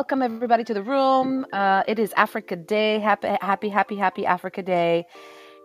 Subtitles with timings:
[0.00, 1.44] Welcome everybody to the room.
[1.52, 2.98] Uh, it is Africa Day.
[3.00, 5.04] Happy, happy, happy, happy Africa Day.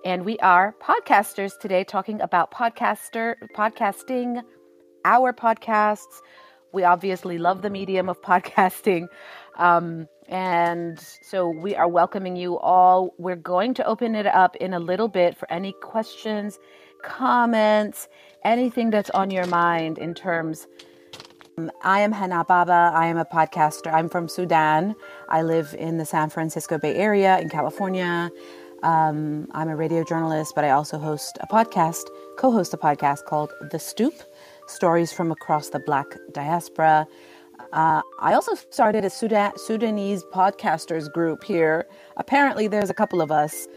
[0.04, 4.42] And we are podcasters today talking about podcaster podcasting,
[5.06, 6.20] our podcasts.
[6.74, 9.08] We obviously love the medium of podcasting.
[9.58, 13.14] Um, and so we are welcoming you all.
[13.18, 16.60] We're going to open it up in a little bit for any questions,
[17.02, 18.10] comments,
[18.44, 20.68] anything that's on your mind in terms
[21.84, 22.92] I am Hana Baba.
[22.94, 23.94] I am a podcaster.
[23.94, 24.94] I'm from Sudan.
[25.30, 28.30] I live in the San Francisco Bay Area in California.
[28.84, 32.04] Um, I'm a radio journalist, but I also host a podcast,
[32.38, 34.14] co host a podcast called The Stoop
[34.68, 37.08] Stories from Across the Black Diaspora.
[37.72, 41.88] Uh, I also started a Sudan- Sudanese podcasters group here.
[42.18, 43.68] Apparently, there's a couple of us,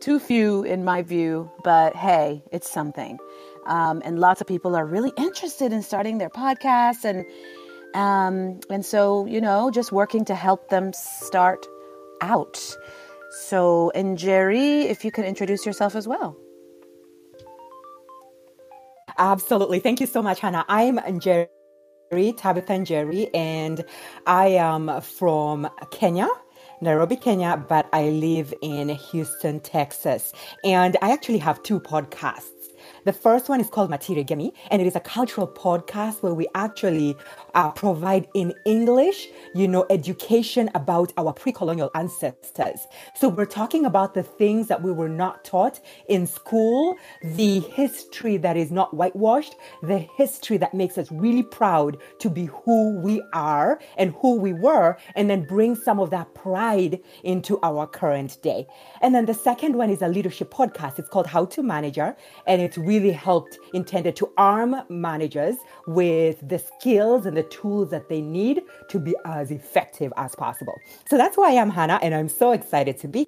[0.00, 3.18] too few in my view, but hey, it's something.
[3.66, 7.24] Um, and lots of people are really interested in starting their podcasts and
[7.94, 11.66] um, and so you know just working to help them start
[12.20, 12.58] out
[13.48, 16.36] so and njeri if you can introduce yourself as well
[19.18, 19.78] Absolutely.
[19.80, 20.64] Thank you so much, Hana.
[20.68, 21.48] I'm Njeri,
[22.36, 23.84] Tabitha and Njeri, and
[24.26, 26.28] I am from Kenya.
[26.80, 30.32] Nairobi, Kenya, but I live in Houston, Texas.
[30.64, 32.63] And I actually have two podcasts.
[33.04, 36.46] The first one is called Matirî Ngemi, and it is a cultural podcast where we
[36.54, 37.14] actually
[37.54, 42.80] uh, provide in English, you know, education about our pre colonial ancestors.
[43.14, 48.38] So we're talking about the things that we were not taught in school, the history
[48.38, 53.22] that is not whitewashed, the history that makes us really proud to be who we
[53.34, 58.40] are and who we were, and then bring some of that pride into our current
[58.40, 58.66] day.
[59.02, 60.98] And then the second one is a leadership podcast.
[60.98, 62.16] It's called How to ManageR,
[62.46, 65.56] and it's really helped intended to arm managers
[65.86, 70.74] with the skills and the tools that they need to be as effective as possible.
[71.08, 73.26] So that's why I'm Hana, and I'm so excited to be.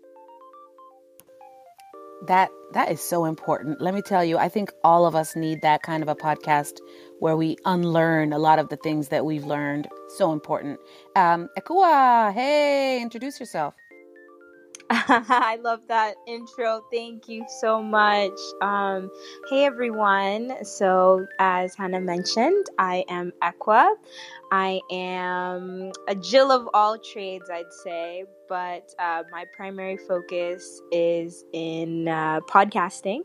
[2.27, 5.61] that that is so important let me tell you i think all of us need
[5.63, 6.79] that kind of a podcast
[7.21, 10.81] where we unlearn a lot of the things that we've learned so important
[11.15, 13.75] um ekua hey introduce yourself
[14.91, 16.83] I love that intro.
[16.93, 18.39] Thank you so much.
[18.63, 19.11] Um,
[19.51, 20.65] hey everyone.
[20.65, 23.95] So, as Hana mentioned, I am Ekua.
[24.53, 31.45] I am a Jill of all trades, I'd say, but uh, my primary focus is
[31.53, 33.23] in uh, podcasting,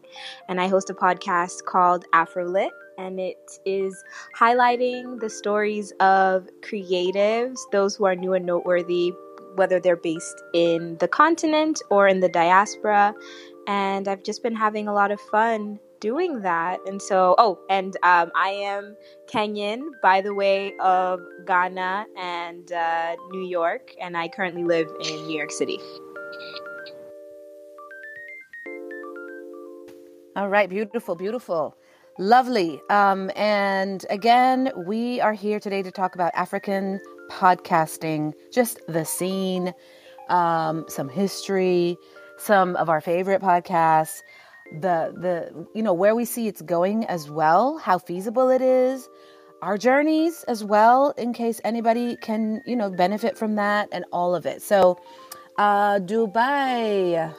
[0.50, 2.70] and I host a podcast called Afrolit.
[2.98, 4.04] And it is
[4.38, 9.14] highlighting the stories of creatives, those who are new and noteworthy,
[9.56, 13.14] whether they're based in the continent or in the diaspora.
[13.68, 16.80] And I've just been having a lot of fun doing that.
[16.88, 18.98] And so, oh, and um, I am
[19.32, 23.94] Kenyan, by the way, of Ghana and uh, New York.
[24.02, 25.78] And I currently live in New York City.
[30.36, 31.78] All right, beautiful, beautiful.
[32.18, 32.82] Lovely.
[32.90, 37.00] Um, and again, we are here today to talk about African
[37.32, 39.74] podcasting, just the scene,
[40.30, 41.98] um, some history,
[42.38, 44.20] some of our favorite podcasts,
[44.72, 49.08] the the you know where we see it's going as well, how feasible it is,
[49.62, 54.36] our journeys as well, in case anybody can you know benefit from that and all
[54.36, 54.62] of it.
[54.62, 55.00] So,
[55.58, 57.34] uh, Dubai,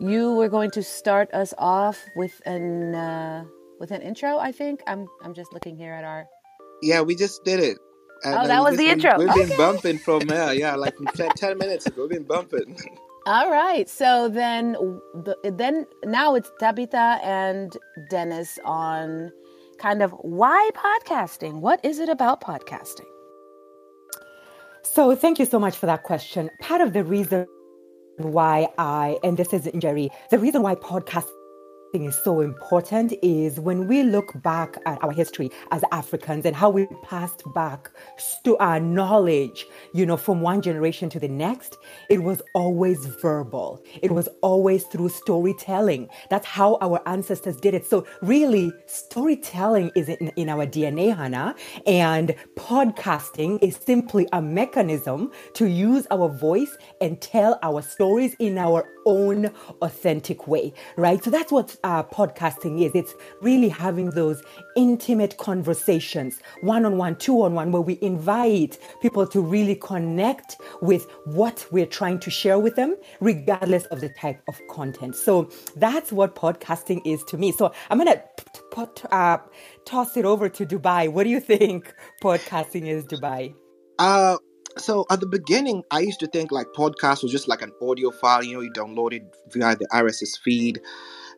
[0.00, 3.44] you were going to start us off with an uh,
[3.78, 4.38] with an intro.
[4.38, 6.26] I think I'm I'm just looking here at our.
[6.82, 7.78] Yeah, we just did it.
[8.24, 9.12] And, Oh, that was the just intro.
[9.16, 9.34] We've Okay.
[9.34, 12.02] been bumping from there, yeah, like 10, 10 minutes ago.
[12.02, 12.76] We've been bumping.
[13.26, 13.88] All right.
[13.88, 14.72] So then,
[15.14, 17.76] the, then now it's Tabitha and
[18.10, 19.32] Dennis on
[19.78, 21.60] kind of why podcasting.
[21.60, 23.06] What is it about podcasting?
[24.84, 26.50] So thank you so much for that question.
[26.60, 27.46] Part of the reason
[28.18, 31.30] why I, and this is Njeri, the reason why podcasting
[31.94, 36.70] is so important is when we look back at our history as Africans and how
[36.70, 37.90] we passed back
[38.44, 41.76] to our knowledge, you know, from one generation to the next,
[42.08, 43.82] it was always verbal.
[44.02, 46.08] It was always through storytelling.
[46.30, 47.86] That's how our ancestors did it.
[47.86, 51.54] So really, storytelling is in, in our DNA, Hana,
[51.86, 58.56] and podcasting is simply a mechanism to use our voice and tell our stories in
[58.56, 59.46] our own
[59.82, 61.22] authentic way, right?
[61.22, 62.92] So that's what uh, podcasting is.
[62.94, 64.42] It's really having those
[64.76, 70.56] intimate conversations, one on one, two on one, where we invite people to really connect
[70.80, 75.16] with what we're trying to share with them, regardless of the type of content.
[75.16, 77.52] So that's what podcasting is to me.
[77.52, 79.38] So I'm going to uh,
[79.84, 81.10] toss it over to Dubai.
[81.10, 81.92] What do you think
[82.22, 83.54] podcasting is, Dubai?
[83.98, 84.36] Uh,
[84.78, 88.10] so at the beginning, I used to think like podcast was just like an audio
[88.10, 90.80] file, you know, you download it via the RSS feed.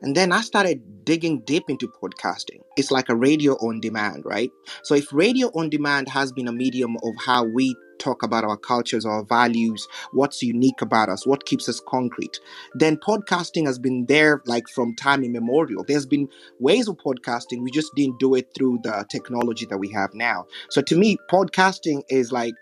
[0.03, 2.61] And then I started digging deep into podcasting.
[2.77, 4.51] It's like a radio on demand, right?
[4.83, 8.57] So if radio on demand has been a medium of how we talk about our
[8.57, 12.41] cultures, our values, what's unique about us, what keeps us concrete,
[12.75, 15.85] then podcasting has been there like from time immemorial.
[15.87, 19.91] There's been ways of podcasting, we just didn't do it through the technology that we
[19.93, 20.47] have now.
[20.71, 22.55] So to me, podcasting is like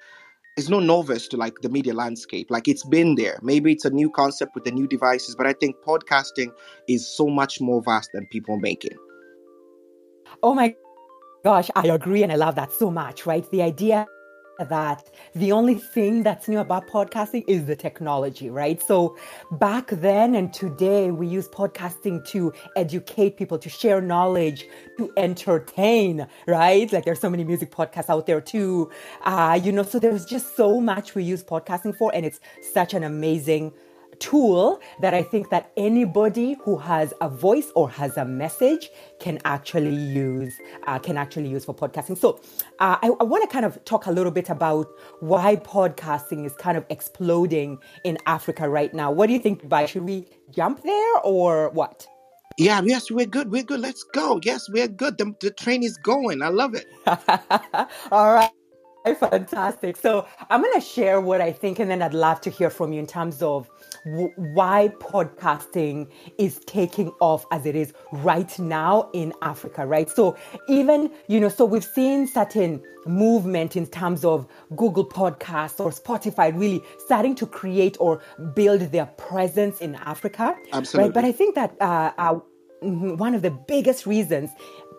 [0.56, 2.50] it's no novice to like the media landscape.
[2.50, 3.38] Like it's been there.
[3.42, 6.52] Maybe it's a new concept with the new devices, but I think podcasting
[6.88, 8.96] is so much more vast than people make it.
[10.42, 10.74] Oh my
[11.44, 13.48] gosh, I agree and I love that so much, right?
[13.50, 14.06] The idea
[14.68, 18.80] that the only thing that's new about podcasting is the technology, right?
[18.82, 19.16] So
[19.52, 24.66] back then and today, we use podcasting to educate people, to share knowledge,
[24.98, 26.92] to entertain, right?
[26.92, 28.90] Like there's so many music podcasts out there too.
[29.24, 32.40] Uh, you know, so there's just so much we use podcasting for, and it's
[32.72, 33.72] such an amazing
[34.18, 39.38] tool that I think that anybody who has a voice or has a message can
[39.44, 40.52] actually use
[40.86, 42.16] uh, can actually use for podcasting.
[42.16, 42.40] So
[42.78, 44.86] uh, I, I want to kind of talk a little bit about
[45.20, 49.10] why podcasting is kind of exploding in Africa right now.
[49.10, 49.68] What do you think?
[49.68, 52.06] By should we jump there or what?
[52.58, 53.50] Yeah, yes, we're good.
[53.50, 53.80] We're good.
[53.80, 54.40] Let's go.
[54.42, 55.18] Yes, we're good.
[55.18, 56.42] The, the train is going.
[56.42, 56.86] I love it.
[58.12, 58.50] All right.
[59.04, 59.96] Fantastic.
[59.96, 62.92] So I'm going to share what I think, and then I'd love to hear from
[62.92, 63.68] you in terms of
[64.04, 66.08] w- why podcasting
[66.38, 70.08] is taking off as it is right now in Africa, right?
[70.08, 70.36] So
[70.68, 74.46] even, you know, so we've seen certain movement in terms of
[74.76, 78.20] Google Podcasts or Spotify really starting to create or
[78.54, 80.56] build their presence in Africa.
[80.72, 81.08] Absolutely.
[81.08, 81.14] Right?
[81.14, 82.34] But I think that uh, uh,
[82.80, 84.50] one of the biggest reasons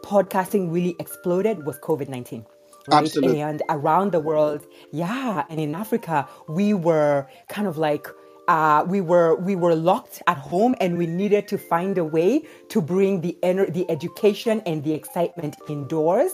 [0.04, 2.46] podcasting really exploded was COVID 19
[2.88, 3.16] right?
[3.16, 3.42] Absolutely.
[3.42, 8.08] And around the world, yeah, and in Africa, we were kind of like
[8.48, 12.44] uh, we were we were locked at home, and we needed to find a way
[12.70, 16.32] to bring the ener- the education and the excitement indoors.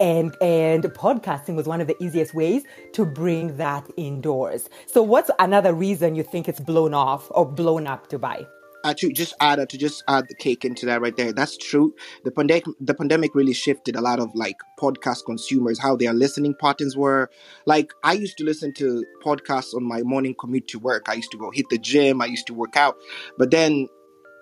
[0.00, 2.62] And and podcasting was one of the easiest ways
[2.94, 4.70] to bring that indoors.
[4.86, 8.46] So, what's another reason you think it's blown off or blown up, Dubai?
[8.84, 11.94] Actually just add to just add the cake into that right there that's true
[12.24, 16.54] the pandemic the pandemic really shifted a lot of like podcast consumers how their listening
[16.60, 17.30] patterns were
[17.66, 21.30] like i used to listen to podcasts on my morning commute to work i used
[21.30, 22.96] to go hit the gym i used to work out
[23.38, 23.86] but then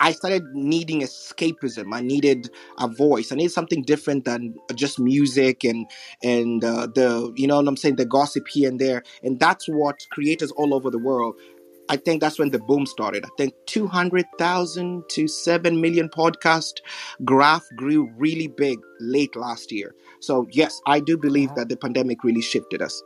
[0.01, 1.95] I started needing escapism.
[1.95, 3.33] I needed a voice.
[3.33, 5.87] I needed something different than just music and
[6.23, 9.03] and uh, the you know what I'm saying the gossip here and there.
[9.23, 11.35] And that's what creators all over the world
[11.89, 13.25] I think that's when the boom started.
[13.25, 16.81] I think 200,000 to 7 million podcast
[17.25, 19.95] graph grew really big late last year.
[20.21, 23.03] So, yes, I do believe that the pandemic really shifted us.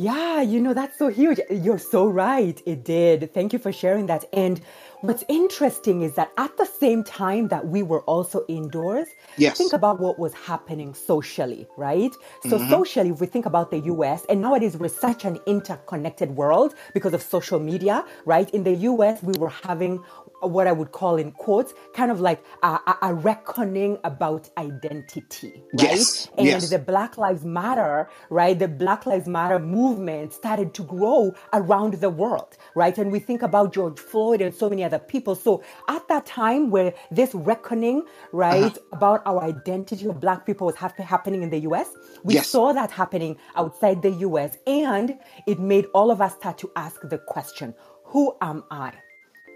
[0.00, 1.40] Yeah, you know, that's so huge.
[1.50, 2.58] You're so right.
[2.64, 3.34] It did.
[3.34, 4.24] Thank you for sharing that.
[4.32, 4.62] And
[5.02, 9.56] What's interesting is that at the same time that we were also indoors, yes.
[9.56, 12.12] think about what was happening socially, right?
[12.42, 12.68] So, mm-hmm.
[12.68, 17.14] socially, if we think about the US, and nowadays we're such an interconnected world because
[17.14, 18.50] of social media, right?
[18.50, 20.04] In the US, we were having
[20.40, 25.82] what I would call in quotes, kind of like a, a reckoning about identity, right?
[25.82, 26.28] Yes.
[26.36, 26.70] And yes.
[26.70, 28.58] the Black Lives Matter, right?
[28.58, 32.96] The Black Lives Matter movement started to grow around the world, right?
[32.96, 35.34] And we think about George Floyd and so many other people.
[35.34, 38.80] So at that time where this reckoning, right, uh-huh.
[38.92, 41.88] about our identity of Black people was ha- happening in the US,
[42.24, 42.48] we yes.
[42.48, 44.56] saw that happening outside the US.
[44.66, 48.92] And it made all of us start to ask the question, who am I?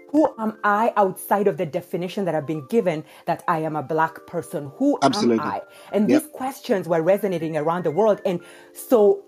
[0.09, 3.83] Who am I outside of the definition that I've been given that I am a
[3.83, 4.71] black person?
[4.77, 5.39] Who Absolutely.
[5.39, 5.61] am I?
[5.91, 6.21] And yep.
[6.21, 8.21] these questions were resonating around the world.
[8.25, 8.39] And
[8.73, 9.25] so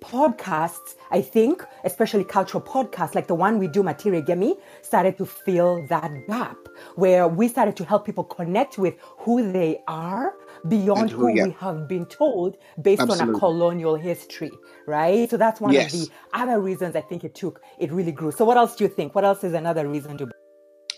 [0.00, 5.26] podcasts, I think, especially cultural podcasts like the one we do, Matirî Ngemi, started to
[5.26, 6.56] fill that gap
[6.94, 10.34] where we started to help people connect with who they are
[10.66, 11.44] beyond who- who yeah.
[11.44, 14.50] we have been told based on a colonial history,
[14.86, 15.28] right?
[15.30, 15.94] So that's one Yes.
[15.94, 18.32] of the other reasons I think it took, it really grew.
[18.32, 19.14] So what else do you think?
[19.14, 20.28] What else is another reason to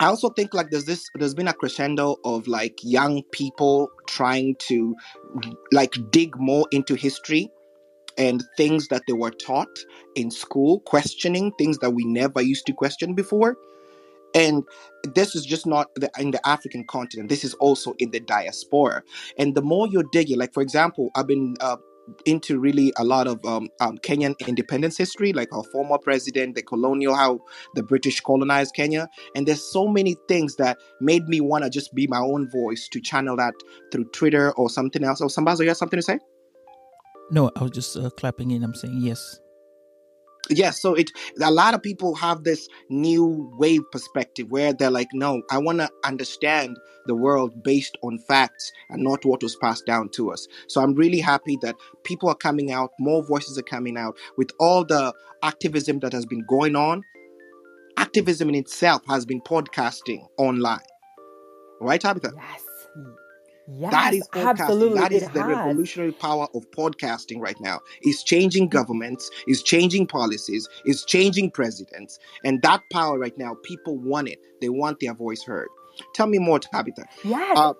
[0.00, 4.56] I also think like there's this there's been a crescendo of like young people trying
[4.60, 4.96] to
[5.72, 7.50] like dig more into history
[8.16, 9.68] and things that they were taught
[10.14, 13.56] in school, questioning things that we never used to question before.
[14.34, 14.64] And
[15.14, 17.28] this is just not the, in the African continent.
[17.28, 19.02] This is also in the diaspora.
[19.38, 21.76] And the more you're digging, like for example, I've been uh,
[22.26, 26.62] into really a lot of um, um, Kenyan independence history, like our former president, the
[26.62, 27.40] colonial, how
[27.74, 29.08] the British colonized Kenya.
[29.34, 32.88] And there's so many things that made me want to just be my own voice
[32.88, 33.54] to channel that
[33.92, 35.20] through Twitter or something else.
[35.20, 36.18] Oh, Sambaza, you have something to say?
[37.30, 38.64] No, I was just uh, clapping in.
[38.64, 39.38] I'm saying yes.
[40.48, 45.08] Yes, so it a lot of people have this new wave perspective where they're like,
[45.12, 49.86] no, I want to understand the world based on facts and not what was passed
[49.86, 50.46] down to us.
[50.68, 54.50] So I'm really happy that people are coming out, more voices are coming out with
[54.58, 57.02] all the activism that has been going on.
[57.96, 60.80] Activism in itself has been podcasting online.
[61.80, 62.32] Right, Tabitha?
[62.36, 62.62] Yes.
[63.78, 64.48] Yes, that is podcasting.
[64.48, 64.98] absolutely.
[65.00, 65.48] That is it the has.
[65.48, 67.80] revolutionary power of podcasting right now.
[68.02, 72.18] It's changing governments, it's changing policies, it's changing presidents.
[72.44, 74.38] And that power right now, people want it.
[74.60, 75.68] They want their voice heard.
[76.14, 77.04] Tell me more, Tabitha.
[77.24, 77.56] Yes.
[77.58, 77.74] Uh,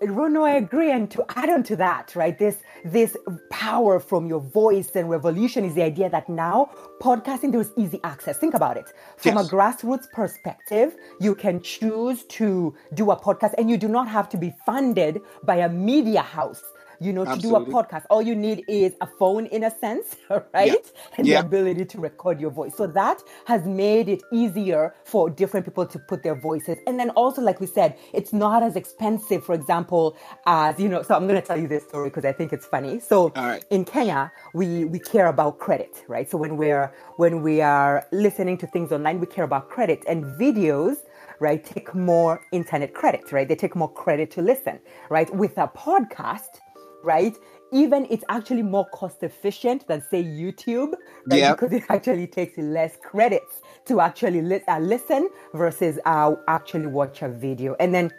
[0.00, 0.90] Rono, I agree.
[0.92, 3.16] And to add on to that, right, this this
[3.50, 8.00] power from your voice and revolution is the idea that now podcasting there is easy
[8.04, 8.36] access.
[8.38, 8.92] Think about it.
[9.16, 9.46] From Yes.
[9.46, 14.28] a grassroots perspective, you can choose to do a podcast and you do not have
[14.30, 16.62] to be funded by a media house.
[17.00, 20.16] You know, to do a podcast, all you need is a phone in a sense,
[20.54, 20.90] right?
[21.16, 21.40] And Yeah.
[21.40, 22.76] the ability to record your voice.
[22.76, 26.76] So that has made it easier for different people to put their voices.
[26.86, 31.02] And then also, like we said, it's not as expensive, for example, as, you know,
[31.02, 32.98] so I'm going to tell you this story because I think it's funny.
[33.00, 33.64] So right.
[33.70, 36.28] in Kenya, we, we care about credit, right?
[36.28, 40.24] So when we're, when we are listening to things online, we care about credit and
[40.24, 40.96] videos
[41.40, 45.68] right take more internet credit right they take more credit to listen right with a
[45.68, 46.58] podcast
[47.02, 47.36] right?
[47.72, 50.94] Even it's actually more cost efficient than say YouTube,
[51.26, 51.38] right?
[51.38, 51.52] Yeah.
[51.52, 57.22] Because it actually takes less credits to actually li- uh, listen versus uh, actually watch
[57.22, 57.76] a video.
[57.78, 58.10] And then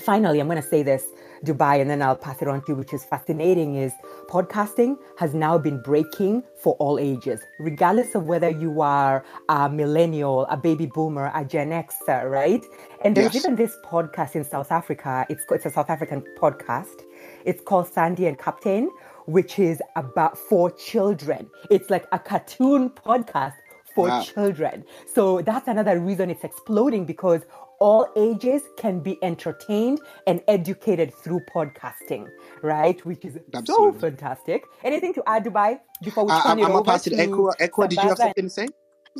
[0.00, 1.04] finally, I'm going to say this,
[1.44, 3.92] Dubai, and then I'll pass it on to you, which is fascinating is
[4.28, 10.46] podcasting has now been breaking for all ages, regardless of whether you are a millennial,
[10.46, 12.64] a baby boomer, a Gen Xer, right?
[13.04, 13.36] And there's Yes.
[13.36, 15.26] even this podcast in South Africa.
[15.28, 17.02] It's, it's a South African podcast.
[17.46, 18.90] It's called Sandy and Captain,
[19.26, 21.48] which is about for children.
[21.70, 23.54] It's like a cartoon podcast
[23.94, 24.20] for Wow.
[24.20, 24.84] children.
[25.14, 27.42] So that's another reason it's exploding because
[27.78, 32.28] all ages can be entertained and educated through podcasting,
[32.62, 32.98] right?
[33.06, 34.64] Which is so fantastic.
[34.82, 37.16] Anything to add, Dubai, before we I, turn I'm, it I'm over pass to to
[37.16, 37.52] Ekua.
[37.60, 38.68] Ekua, did you have something to say?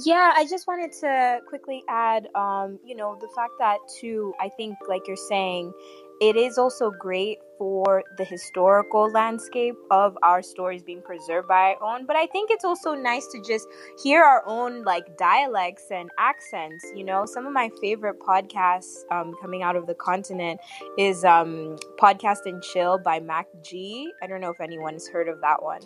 [0.05, 4.51] Yeah, I just wanted to quickly add, um, you know, the fact that too, I
[4.51, 5.73] think, like you're saying,
[6.21, 11.83] it is also great for the historical landscape of our stories being preserved by our
[11.83, 12.07] own.
[12.07, 13.67] But I think it's also nice to just
[14.03, 16.85] hear our own like dialects and accents.
[16.95, 20.61] You know, some of my favorite podcasts um, coming out of the continent
[20.99, 24.11] is um, Podcast and Chill by Mac G.
[24.23, 25.81] I don't know if anyone's heard of that one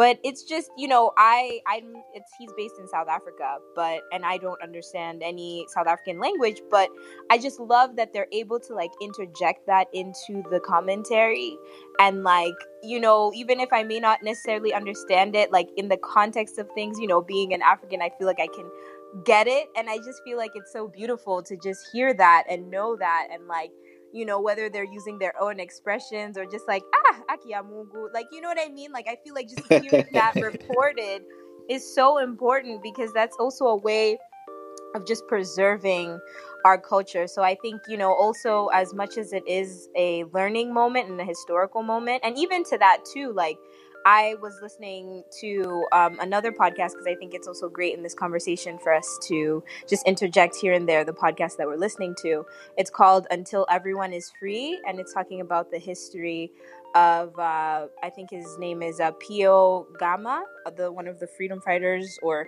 [0.00, 4.24] but it's just you know i i'm it's he's based in south africa but and
[4.24, 6.88] i don't understand any south african language but
[7.30, 10.58] i just love that they're able to like interject that into the
[11.10, 11.56] commentary
[11.98, 15.96] and like you know even if i may not necessarily understand it like in the
[15.98, 18.68] context of things you know being an african i feel like i can
[19.24, 19.66] get it.
[19.76, 23.28] And i just feel like it's so beautiful to just hear that and know that
[23.32, 23.70] and like
[24.12, 28.40] you know whether they're using their own expressions or just like ah akiamungu like you
[28.40, 28.92] know what i mean?
[28.92, 31.22] Like i feel like just hearing that reported
[31.68, 34.16] is so important because that's also a way
[34.94, 36.18] of just preserving
[36.64, 40.72] our culture so i think you know also as much as it is a learning
[40.72, 43.58] moment and a historical moment and even to that too like
[44.04, 48.14] I was listening to um, another podcast because I think it's also great in this
[48.14, 52.46] conversation for us to just interject here and there the podcast that we're listening to.
[52.78, 56.50] It's called Until Everyone is Free, and it's talking about the history
[56.94, 60.44] of uh, I think his name is uh, Pio Gama,
[60.76, 62.46] the one of the freedom fighters or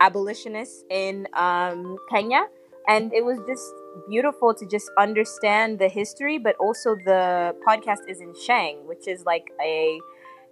[0.00, 2.46] abolitionists in um, Kenya,
[2.88, 3.72] and it was just
[4.08, 9.24] beautiful to just understand the history, but also the podcast is in Sheng, which is
[9.24, 9.98] like a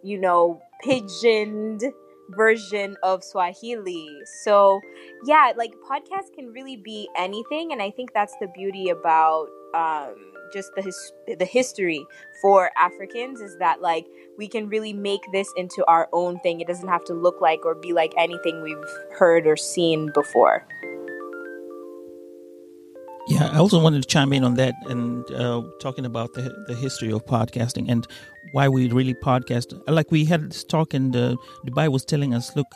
[0.02, 1.82] you know pigeoned
[2.30, 4.06] version of Swahili.
[4.42, 4.80] So,
[5.24, 10.14] yeah, like podcasts can really be anything, and I think that's the beauty about um,
[10.52, 12.06] just the his- the history
[12.40, 14.06] for Africans is that like
[14.38, 16.60] we can really make this into our own thing.
[16.60, 18.76] It doesn't have to look like or be like anything we've
[19.18, 20.66] heard or seen before.
[23.28, 26.74] Yeah, I also wanted to chime in on that and uh, talking about the the
[26.74, 28.06] history of podcasting and
[28.52, 29.78] why we really podcast.
[29.86, 32.66] Like we had this talk, and uh, Dubai was telling us, look,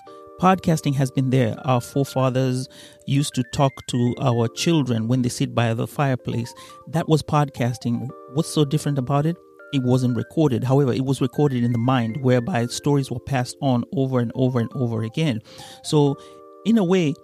[0.41, 1.57] podcasting has been there.
[1.65, 2.69] Our forefathers
[3.07, 6.53] used to talk to our children when they sit by the fireplace.
[6.89, 8.11] That was podcasting.
[8.35, 9.39] What's so different about it?
[9.73, 10.65] It wasn't recorded.
[10.65, 14.61] However, it was recorded in the mind, whereby stories were passed on over and over
[14.61, 15.41] and over again.
[15.83, 16.19] So,
[16.67, 17.15] in a way,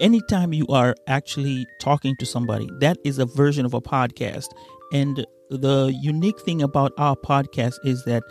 [0.00, 4.48] anytime you are actually talking to somebody, that is a version of a podcast.
[4.92, 8.22] And the unique thing about our podcast is that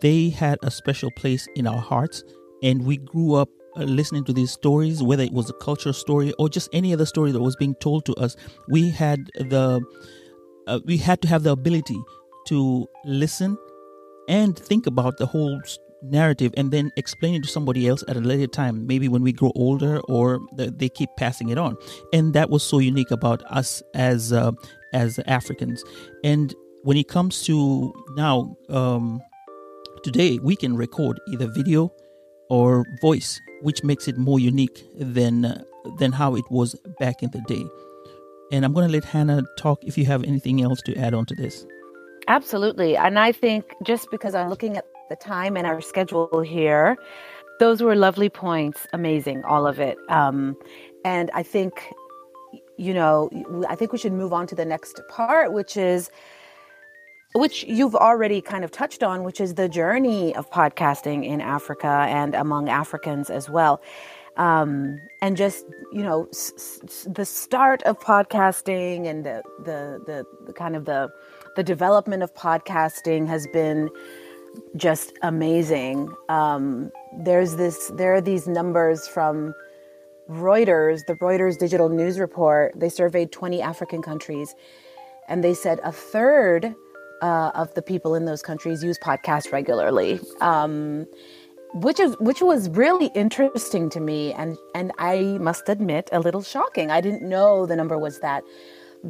[0.00, 2.24] they had a special place in our hearts,
[2.62, 6.32] and we grew up uh, listening to these stories, whether it was a cultural story
[6.38, 8.36] or just any other story that was being told to us.
[8.68, 9.80] We had the
[10.66, 11.98] uh, we had to have the ability
[12.48, 13.56] to listen
[14.28, 15.60] and think about the whole
[16.02, 19.32] narrative and then explain it to somebody else at a later time maybe when we
[19.32, 21.76] grow older or they keep passing it on.
[22.12, 24.52] And that was so unique about us as uh,
[24.92, 25.84] as africans.
[26.24, 29.20] And when it comes to now um,
[30.02, 31.92] today we can record either video
[32.48, 35.62] or voice which makes it more unique than uh,
[35.98, 37.64] than how it was back in the day.
[38.52, 41.26] And i'm going to let hana talk if you have anything else to add on
[41.26, 41.66] to this.
[42.28, 42.96] Absolutely.
[42.96, 46.96] And I think just because I'm looking at the time and our schedule here,
[47.58, 48.86] those were lovely points.
[48.94, 49.98] Amazing, all of it.
[50.08, 50.56] Um,
[51.04, 51.72] and I think,
[52.78, 53.28] you know,
[53.68, 56.10] I think we should move on to the next part, which is
[57.34, 62.06] which you've already kind of touched on, which is the journey of podcasting in Africa
[62.08, 63.80] and among Africans as well.
[64.36, 66.52] Um, and just you know s-
[66.84, 71.10] s- the start of podcasting and the, the the the kind of the
[71.56, 73.90] the development of podcasting has been
[74.76, 76.14] just amazing.
[76.28, 79.54] Um, there's this, there are these numbers from
[80.28, 82.72] Reuters, the Reuters Digital News Report.
[82.76, 84.54] They surveyed 20 African countries,
[85.28, 86.74] and they said a third
[87.22, 90.20] uh, of the people in those countries use podcasts regularly.
[90.40, 91.06] Um,
[91.74, 96.42] which is which was really interesting to me and and I must admit a little
[96.42, 96.90] shocking.
[96.90, 98.42] I didn't know the number was that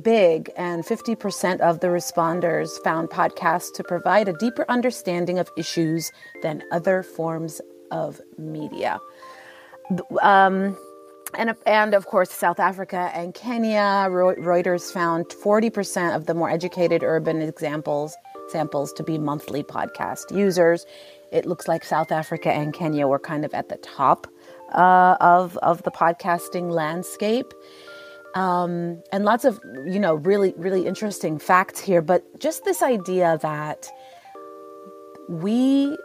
[0.03, 6.11] big, and 50% of the responders found podcasts to provide a deeper understanding of issues
[6.43, 9.01] than other forms of media.
[10.23, 10.77] Um,
[11.35, 17.03] and, and of course, South Africa and Kenya, Reuters found 40% of the more educated
[17.03, 18.17] urban examples
[18.51, 20.85] samples to be monthly podcast users.
[21.33, 24.27] It looks like South Africa and Kenya were kind of at the top
[24.75, 27.53] uh, of, of the podcasting landscape
[28.35, 33.39] um, and lots of you know really really interesting facts here but just this idea
[33.43, 33.91] that
[35.29, 35.97] we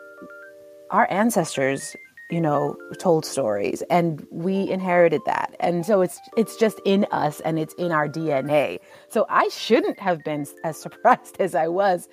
[0.91, 1.95] our ancestors
[2.29, 5.55] you know told stories and we inherited that.
[5.59, 9.99] And so it's it's just in us and it's in our dna so i shouldn't
[9.99, 12.07] have been as surprised as i was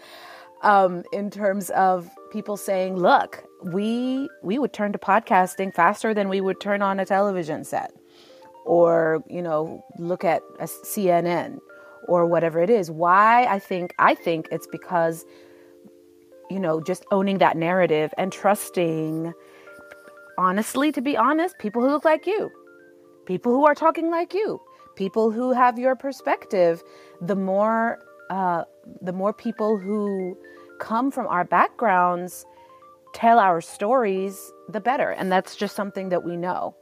[0.63, 6.29] um, in terms of people saying look we we would turn to podcasting faster than
[6.29, 7.93] we would turn on a television set
[8.65, 11.59] or you know look at CNN
[12.09, 12.91] or whatever it is.
[12.91, 15.25] Why i think i think it's because
[16.51, 19.33] you know just owning that narrative and trusting
[20.39, 22.51] honestly to be honest people who look like you
[23.27, 24.61] people who are talking like you
[24.97, 26.83] people who have your perspective
[27.21, 27.99] the more
[28.31, 28.65] uh,
[29.03, 30.37] the more people who
[30.81, 32.47] come from our backgrounds
[33.13, 35.11] tell our stories the better.
[35.11, 36.75] And that's just something that we know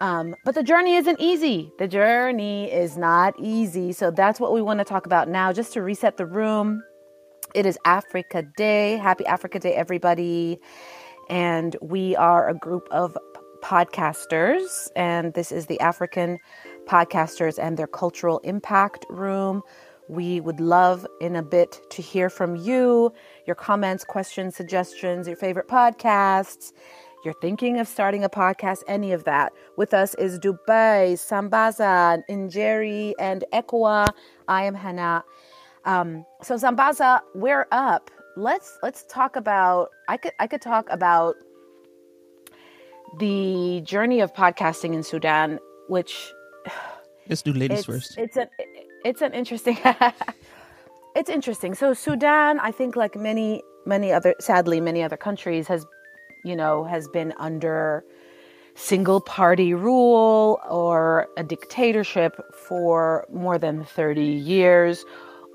[0.00, 1.72] um, but the journey isn't easy.
[1.78, 3.92] The journey is not easy.
[3.92, 5.52] So that's what we want to talk about now.
[5.52, 6.82] Just to reset the room,
[7.54, 8.96] it is Africa Day.
[8.96, 10.58] Happy Africa Day, everybody.
[11.28, 13.16] And we are a group of
[13.62, 16.38] podcasters, and this is the African
[16.86, 19.62] Podcasters and their Cultural Impact Room.
[20.08, 23.12] We would love in a bit to hear from you,
[23.46, 26.72] your comments, questions, suggestions, your favorite podcasts
[27.22, 29.52] you're thinking of starting a podcast, any of that.
[29.76, 34.08] With us is Dubai, Sambaza, Njeri, and Ekua.
[34.48, 35.22] I am Hana.
[35.84, 38.10] Um, so Sambaza, we're up.
[38.36, 39.90] Let's let's talk about.
[40.08, 41.34] I could I could talk about
[43.18, 46.32] the journey of podcasting in Sudan, which
[47.28, 48.18] let's do ladies it's, first.
[48.18, 48.48] It's an
[49.04, 49.78] it's an interesting.
[51.14, 51.74] it's interesting.
[51.74, 55.84] So Sudan, I think, like many many other, sadly, many other countries, has
[56.44, 58.04] you know, has been under
[58.74, 65.04] single party rule or a dictatorship for more than 30 years.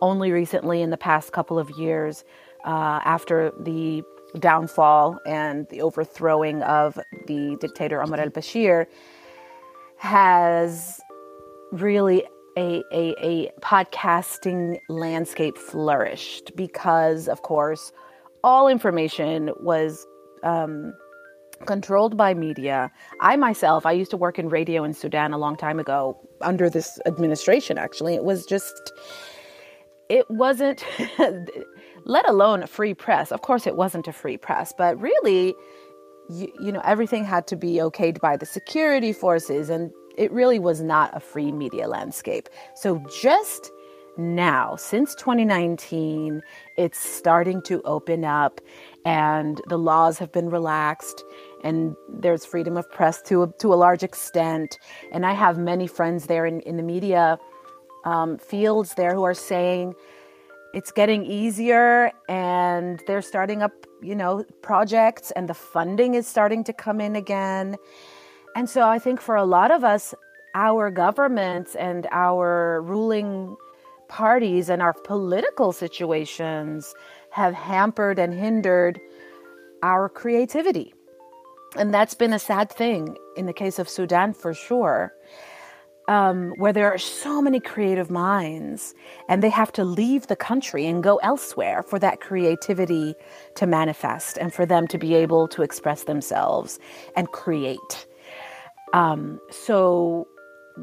[0.02, 2.24] Only recently, in the past couple of years,
[2.66, 4.04] uh, after the
[4.40, 8.86] downfall and the overthrowing of the dictator Omar al Bashir,
[9.98, 11.00] has
[11.72, 12.24] really
[12.58, 17.92] a, a, a podcasting landscape flourished because, of course,
[18.44, 20.06] all information was
[20.46, 20.94] um,
[21.66, 22.92] controlled by media.
[23.22, 26.70] I myself, I used to work in radio in Sudan a long time ago under
[26.70, 28.16] this administration, actually.
[28.16, 28.94] It was just,
[30.10, 30.86] it wasn't,
[32.06, 33.32] let alone a free press.
[33.32, 35.56] Of course, it wasn't a free press, but really,
[36.30, 40.60] you, you know, everything had to be okayed by the security forces, and it really
[40.60, 42.48] was not a free media landscape.
[42.76, 43.72] So just
[44.18, 46.42] now, since 2019,
[46.78, 48.62] it's starting to open up
[49.06, 51.24] and the laws have been relaxed
[51.64, 54.78] and there's freedom of press to a, to a large extent.
[55.12, 57.38] And I have many friends there in, in the media
[58.06, 59.96] um, fields there who are saying
[60.74, 66.64] it's getting easier and they're starting up, you know, projects and the funding is starting
[66.66, 67.76] to come in again.
[68.56, 70.14] And so I think for a lot of us,
[70.54, 73.58] our governments and our ruling
[74.08, 76.94] parties and our political situations
[77.32, 79.00] have hampered and hindered
[79.84, 80.94] our creativity.
[81.78, 85.14] And that's been a sad thing in the case of Sudan for sure,
[86.08, 88.94] um, where there are so many creative minds
[89.28, 93.16] and they have to leave the country and go elsewhere for that creativity
[93.56, 96.80] to manifest and for them to be able to express themselves
[97.16, 98.08] and create.
[98.94, 100.28] Um, so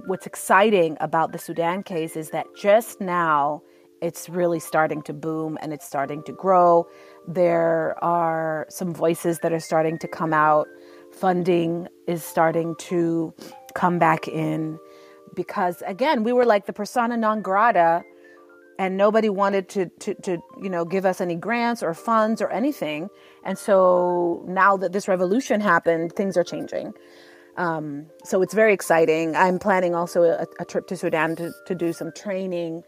[0.07, 3.63] what's exciting about the Sudan case is that just now
[4.01, 6.87] it's really starting to boom and it's starting to grow.
[7.29, 10.67] There are some voices that are starting to come out.
[11.13, 13.33] Funding is starting to
[13.75, 14.79] come back in
[15.35, 18.03] because again, we were like the persona non grata
[18.79, 22.51] and nobody wanted to, to, to you know give us any grants or funds or
[22.51, 23.09] anything.
[23.45, 26.95] And so now that this revolution happened, things are changing.
[27.57, 29.37] Um, so it's very exciting.
[29.37, 32.85] I'm planning also a, a trip to Sudan to, to do some training.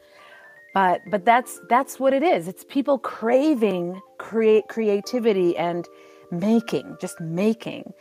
[0.73, 2.49] But but that's that's what it is.
[2.49, 5.87] It's people craving create creativity and
[6.31, 7.93] making, just making.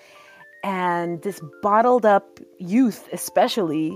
[0.63, 3.95] And this bottled up youth, especially,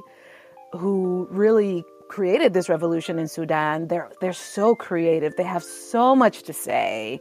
[0.74, 5.36] who really created this revolution in Sudan, they're they're so creative.
[5.38, 7.20] They have so much to say.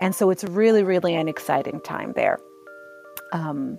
[0.00, 2.40] And so it's really, really an exciting time there.
[3.32, 3.78] Um,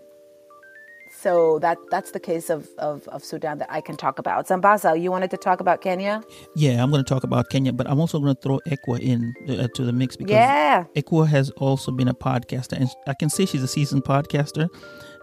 [1.24, 4.48] so that that's the case of, of, of Sudan that I can talk about.
[4.48, 6.22] Sambaza, you wanted to talk about Kenya?
[6.56, 9.34] Yeah, I'm going to talk about Kenya, but I'm also going to throw Ekua in
[9.50, 10.84] uh, to the mix because yeah.
[10.96, 14.68] Ekua has also been a podcaster, and I can say she's a seasoned podcaster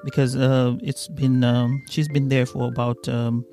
[0.03, 3.45] because uh, it's been um, she's been there for about um,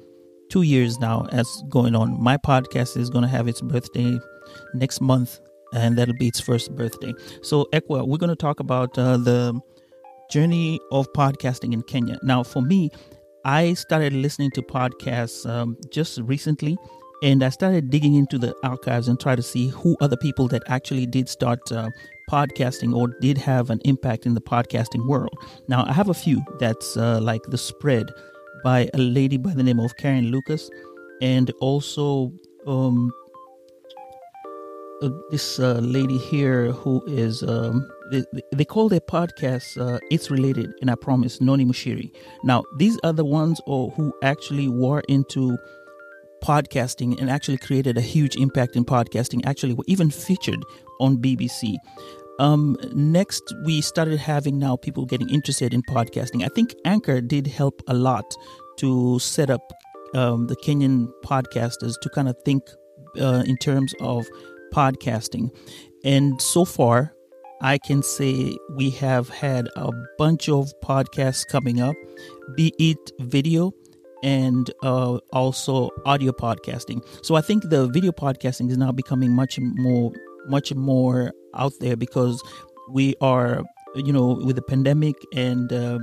[0.50, 2.22] two years now as going on.
[2.22, 4.18] My podcast is going to have its birthday
[4.74, 5.40] next month,
[5.74, 7.14] and that'll be its first birthday.
[7.42, 9.60] So Ekua, we're going to talk about uh, the
[10.30, 12.18] journey of podcasting in Kenya.
[12.24, 12.90] Now, for me,
[13.46, 16.78] I started listening to podcasts um, just recently,
[17.24, 20.48] and I started digging into the archives and try to see who are the people
[20.50, 21.90] that actually did start uh,
[22.30, 25.34] podcasting or did have an impact in the podcasting world.
[25.68, 28.12] Now, I have a few that's uh, like The Spread
[28.64, 30.70] by a lady by the name of Karen Lucas,
[31.22, 32.34] and also
[32.66, 33.12] um,
[35.02, 40.30] uh, this uh, lady here who is um, they, they, call their podcast uh, it's
[40.32, 42.12] related and i promise noni mushiri.
[42.44, 45.58] Now these are the ones or who actually were into
[46.44, 50.64] podcasting and actually created a huge impact in podcasting actually were even featured
[51.00, 51.76] on bbc
[52.40, 56.44] um, next we started having now people getting interested in podcasting.
[56.44, 58.26] I think anchor did help a lot
[58.78, 59.62] to set up
[60.14, 62.64] um, the kenyan podcasters to kind of think
[63.20, 64.26] uh, in terms of
[64.74, 65.50] podcasting.
[66.04, 67.14] And so far,
[67.62, 71.96] I can say we have had a bunch of podcasts coming up,
[72.56, 73.74] be it video
[74.24, 77.04] and uh, also audio podcasting.
[77.24, 80.12] So I think the video podcasting is now becoming much more,
[80.48, 82.42] much more out there because
[82.92, 83.64] we are,
[83.96, 86.00] you know, with the pandemic and uh,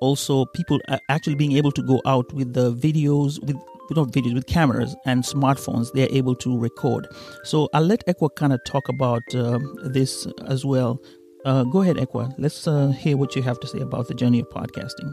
[0.00, 3.56] also people actually being able to go out with the videos with
[3.94, 7.08] not videos with cameras and smartphones they're able to record.
[7.44, 11.00] So i'll let ekua kind of talk about uh, this as well.
[11.44, 14.40] Uh, go ahead ekua let's uh, hear what you have to say about the journey
[14.40, 15.12] of podcasting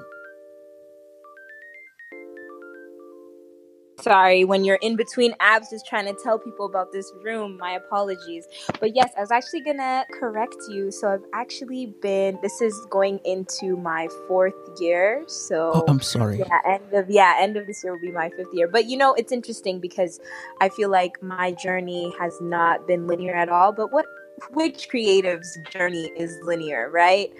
[4.07, 7.73] sorry when you're in between apps just trying to tell people about this room my
[7.73, 8.47] apologies.
[8.79, 10.91] But yes i was actually gonna correct you.
[10.91, 15.23] So i've actually been this is going into my fourth year.
[15.27, 16.39] So oh, i'm sorry.
[16.39, 18.67] yeah end of yeah end of this year will be my fifth year.
[18.67, 20.19] But you know it's interesting because
[20.61, 23.71] i feel like my journey has not been linear at all.
[23.71, 24.05] But what
[24.51, 27.31] which creative's journey is linear right?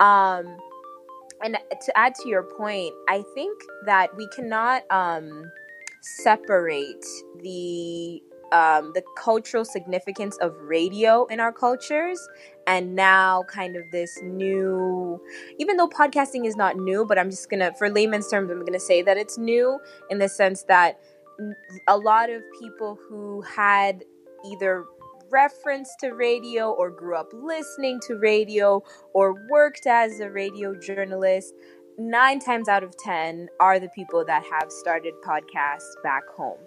[0.00, 0.56] Um
[1.42, 5.50] and to add to your point, I think that we cannot um,
[6.04, 7.04] separate
[7.42, 12.20] the um, the cultural significance of radio in our cultures
[12.66, 15.20] and now kind of this new
[15.58, 18.78] even though podcasting is not new but i'm just gonna for layman's terms i'm gonna
[18.78, 19.78] say that it's new
[20.10, 21.00] in the sense that
[21.88, 24.04] a lot of people who had
[24.44, 24.84] either
[25.30, 28.80] reference to radio or grew up listening to radio
[29.14, 31.52] or worked as a radio journalist,
[31.98, 36.58] nine times out of 10 are the people that have started podcasts back home.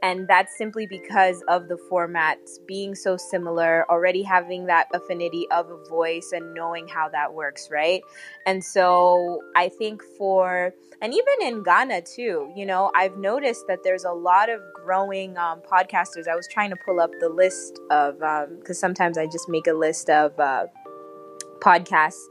[0.00, 5.68] And that's simply because of the formats being so similar, already having that affinity of
[5.70, 8.02] a voice and knowing how that works, right?
[8.46, 13.80] And so I think for, and even in Ghana too, you know, I've noticed that
[13.82, 16.28] there's a lot of growing um, podcasters.
[16.28, 19.66] I was trying to pull up the list of, because um, sometimes I just make
[19.66, 20.66] a list of uh,
[21.60, 22.22] podcasts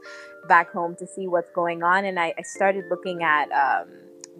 [0.48, 2.04] back home to see what's going on.
[2.04, 3.88] And I, I started looking at, um,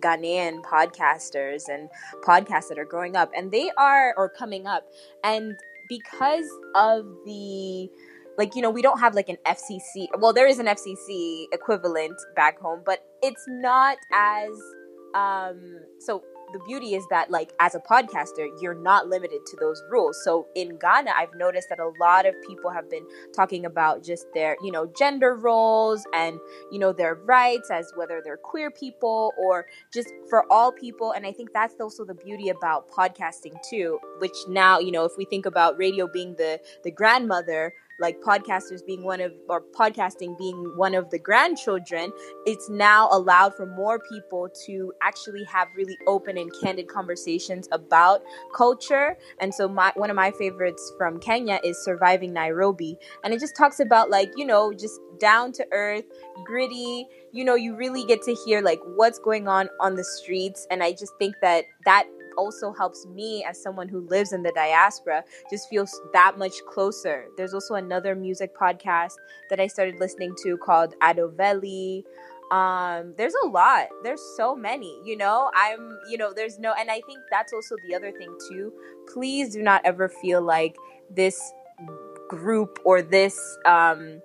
[0.01, 1.89] Ghanaian podcasters and
[2.25, 4.85] podcasts that are growing up, and they are or coming up,
[5.25, 5.57] and
[5.89, 7.91] because of the
[8.37, 12.15] like you know we don't have like an FCC well there is an FCC equivalent
[12.37, 14.51] back home but it's not as
[15.15, 19.83] um so the beauty is that like as a podcaster you're not limited to those
[19.91, 20.23] rules.
[20.25, 24.27] So in ghana i've noticed that a lot of people have been talking about just
[24.35, 26.39] their you know gender roles and
[26.71, 31.13] you know their rights as whether they're queer people or just for all people.
[31.13, 35.13] And i think that's also the beauty about podcasting too which now you know if
[35.17, 40.37] we think about radio being the the grandmother like podcasters being one of or podcasting
[40.39, 42.13] being one of the grandchildren
[42.47, 48.23] it's now allowed for more people to actually have really open and candid conversations about
[48.55, 49.17] culture.
[49.41, 52.97] And so my one of my favorites from Kenya is surviving Nairobi.
[53.25, 56.05] And it just talks about like you know just down to earth
[56.45, 57.07] gritty.
[57.33, 60.67] You know you really get to hear like what's going on on the streets.
[60.71, 62.07] And i just think that that
[62.39, 67.27] also helps me as someone who lives in the diaspora just feel that much closer.
[67.37, 69.15] There's also another music podcast
[69.51, 72.05] that I started listening to called Adovelli.
[72.53, 73.89] Um, there's a lot.
[74.05, 75.51] There's so many, you know.
[75.55, 78.73] I'm, you know, there's no and I think that's also the other thing too.
[79.13, 80.77] Please do not ever feel like
[81.11, 81.39] this
[82.29, 84.21] group or this um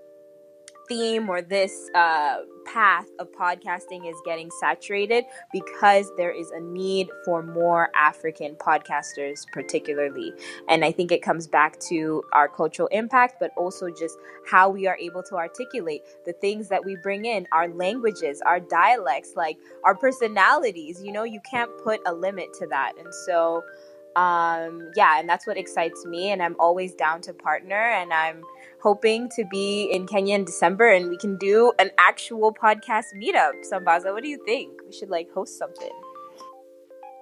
[0.88, 7.10] theme or this uh, path of podcasting is getting saturated because there is a need
[7.26, 10.34] for more African podcasters, particularly.
[10.68, 14.88] And I think it comes back to our cultural impact, but also just how we
[14.88, 19.58] are able to articulate the things that we bring in, our languages, our dialects, like
[19.84, 21.02] our personalities.
[21.04, 22.94] You know, you can't put a limit to that.
[22.98, 23.64] And so,
[24.16, 26.32] um, yeah, and that's what excites me.
[26.32, 28.44] And I'm always down to partner, and I'm
[28.84, 33.54] hoping to be in Kenya in December and we can do an actual podcast meetup.
[33.72, 34.72] Sambaza, what do you think?
[34.86, 35.90] We should like host something.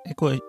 [0.07, 0.39] Ekua,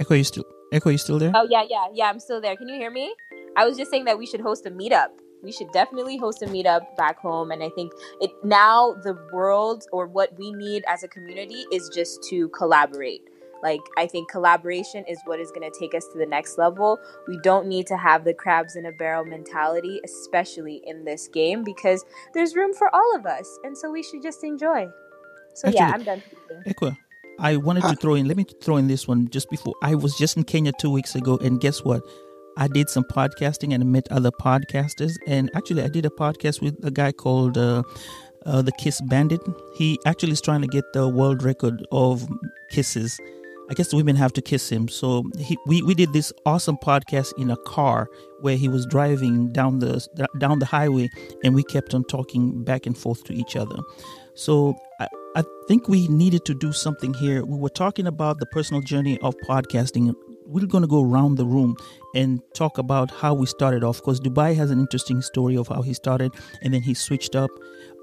[0.00, 1.32] Ekua, you still Ekua, you still there?
[1.34, 2.06] Oh yeah, yeah, yeah.
[2.06, 2.56] I'm still there.
[2.56, 3.14] Can you hear me?
[3.56, 5.08] I was just saying that we should host a meetup.
[5.42, 9.84] We should definitely host a meetup back home, and I think it now the world
[9.92, 13.28] or what we need as a community is just to collaborate
[13.62, 16.98] like, I think collaboration is what is going to take us to the next level.
[17.28, 21.62] We don't need to have the crabs in a barrel mentality, especially in this game,
[21.64, 23.58] because there's room for all of us.
[23.64, 24.88] And so we should just enjoy.
[25.54, 26.22] So, Actually, yeah, I'm done.
[26.66, 26.96] Ekua,
[27.38, 29.74] I wanted to throw in, let me throw in this one just before.
[29.82, 32.02] I was just in Kenya two weeks ago, and guess what?
[32.56, 35.16] I did some podcasting and met other podcasters.
[35.26, 37.82] And actually, I did a podcast with a guy called uh,
[38.46, 39.40] uh, the Kiss Bandit.
[39.74, 42.26] He actually is trying to get the world record of
[42.70, 43.18] kisses
[43.70, 44.88] I guess the women have to kiss him.
[44.88, 48.08] So he, we, we did this awesome podcast in a car
[48.40, 50.06] where he was driving down the
[50.38, 51.08] down the highway,
[51.42, 53.76] and we kept on talking back and forth to each other.
[54.34, 57.44] So I, I think we needed to do something here.
[57.44, 60.14] We were talking about the personal journey of podcasting.
[60.46, 61.76] We're going to go around the room
[62.14, 65.80] and talk about how we started off because Dubai has an interesting story of how
[65.80, 67.50] he started and then he switched up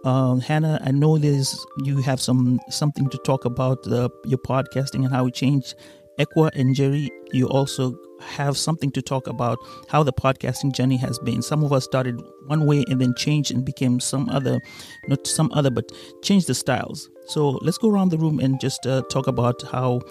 [0.04, 5.06] um, Hana, I know there's you have some something to talk about uh, your podcasting
[5.06, 5.76] and how it changed.
[6.20, 9.58] Ekua and Njeri, you also have something to talk about
[9.90, 11.42] how the podcasting journey has been.
[11.42, 14.60] Some of us started one way and then changed and became some other,
[15.08, 17.10] not some other, but changed the styles.
[17.28, 20.02] So let's go around the room and just uh, talk about how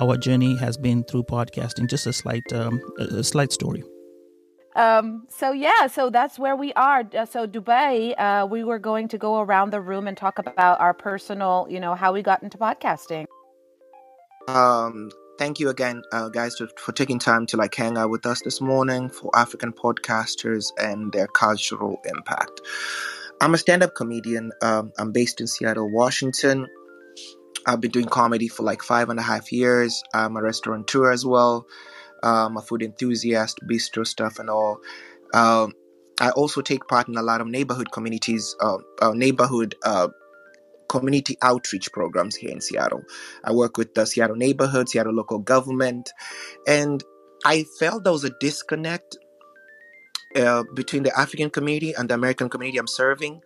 [0.00, 1.88] our journey has been through podcasting.
[1.88, 3.82] Just a slight, um, a slight story.
[4.76, 7.02] Um, so yeah, so that's where we are.
[7.16, 10.80] Uh, so Dubai, uh, we were going to go around the room and talk about
[10.80, 13.24] our personal, you know, how we got into podcasting.
[14.48, 18.26] Um, thank you again, uh, guys, to, for taking time to like hang out with
[18.26, 22.60] us this morning for African podcasters and their cultural impact.
[23.40, 24.52] I'm a stand-up comedian.
[24.62, 26.66] Um, I'm based in Seattle, Washington.
[27.66, 30.02] I've been doing comedy for like five and a half years.
[30.14, 31.66] I'm a restaurateur as well.
[32.22, 34.78] I'm a food enthusiast, bistro stuff and all.
[35.34, 35.72] Um,
[36.20, 40.08] I also take part in a lot of neighborhood communities, uh, uh, neighborhood uh,
[40.88, 43.02] community outreach programs here in Seattle.
[43.44, 46.10] I work with the Seattle neighborhood, Seattle local government,
[46.66, 47.02] and
[47.44, 49.18] I felt there was a disconnect
[50.36, 53.42] uh, between the African community and the American community I'm serving,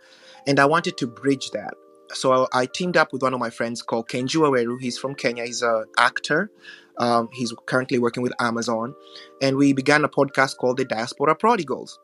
[0.46, 1.74] and I wanted to bridge that.
[2.14, 4.80] So I teamed up with one of my friends called Kenju Aweru.
[4.80, 5.44] He's from Kenya.
[5.44, 6.50] He's an actor.
[6.98, 8.94] Um, he's currently working with Amazon,
[9.40, 11.98] and we began a podcast called The Diaspora Prodigals.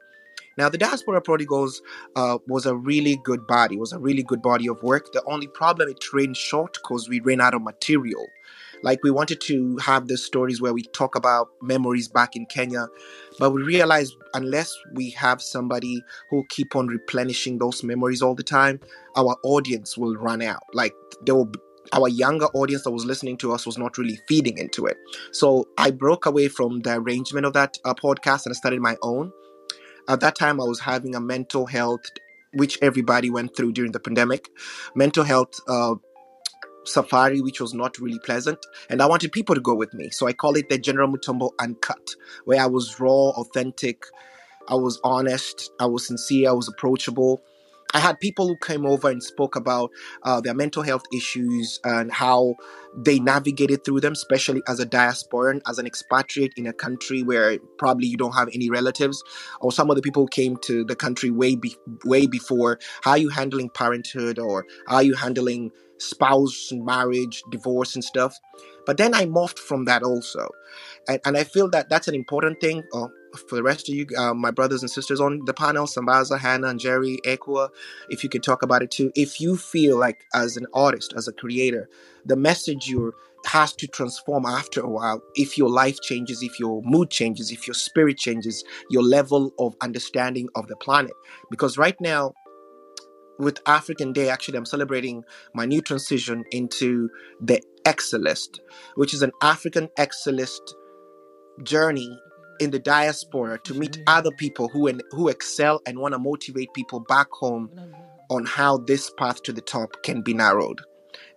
[0.57, 1.83] Now, the Diaspora Prodigals
[2.15, 5.13] uh, was a really good body, was a really good body of work.
[5.13, 8.27] The only problem it ran short because we ran out of material.
[8.83, 12.87] Like we wanted to have the stories where we talk about memories back in Kenya,
[13.39, 18.43] but we realized unless we have somebody who keep on replenishing those memories all the
[18.43, 18.81] time,
[19.17, 20.63] our audience will run out.
[20.73, 21.59] Like there will be,
[21.93, 24.97] our younger audience that was listening to us was not really feeding into it.
[25.33, 28.97] So I broke away from the arrangement of that uh, podcast and I started my
[29.03, 29.33] own.
[30.09, 32.03] At that time, I was having a mental health,
[32.53, 34.49] which everybody went through during the pandemic,
[34.95, 35.95] mental health uh,
[36.87, 38.65] safari, which was not really pleasant.
[38.89, 40.11] And I wanted people to go with me.
[40.11, 44.05] So I call it the General Mutombo Uncut, where I was raw, authentic,
[44.69, 47.43] I was honest, I was sincere, I was approachable.
[47.95, 49.91] I had people who came over and spoke about
[50.25, 52.57] uh, their mental health issues and how
[52.97, 57.59] they navigated through them, especially as a diasporan, as an expatriate in a country where
[57.79, 59.23] probably you don't have any relatives,
[59.61, 62.79] or some of the people who came to the country way be- way before.
[63.03, 68.39] How are you handling parenthood, or are you handling spouse and marriage, divorce, and stuff?
[68.87, 70.49] But then I morphed from that also,
[71.09, 72.85] and, and I feel that that's an important thing.
[72.95, 73.09] Uh,
[73.49, 76.69] for the rest of you, uh, my brothers and sisters on the panel, Sambaza, Hana,
[76.69, 77.69] and Njeri, Ekua,
[78.09, 79.13] if you could talk about it too.
[79.15, 81.89] If you feel like, as an artist, as a creator,
[82.25, 83.15] the message you're
[83.47, 87.67] has to transform after a while if your life changes if your mood changes if
[87.67, 91.13] your spirit changes your level of understanding of the planet
[91.49, 92.33] because right now
[93.39, 97.09] with african day actually i'm celebrating my new transition into
[97.41, 98.61] the Excellist
[98.97, 100.75] which is an african Excellist
[101.63, 102.19] journey
[102.61, 107.01] in the diaspora to meet other people who who excel and want to motivate people
[107.01, 107.71] back home
[108.31, 110.81] on how this path to the top can be narrowed.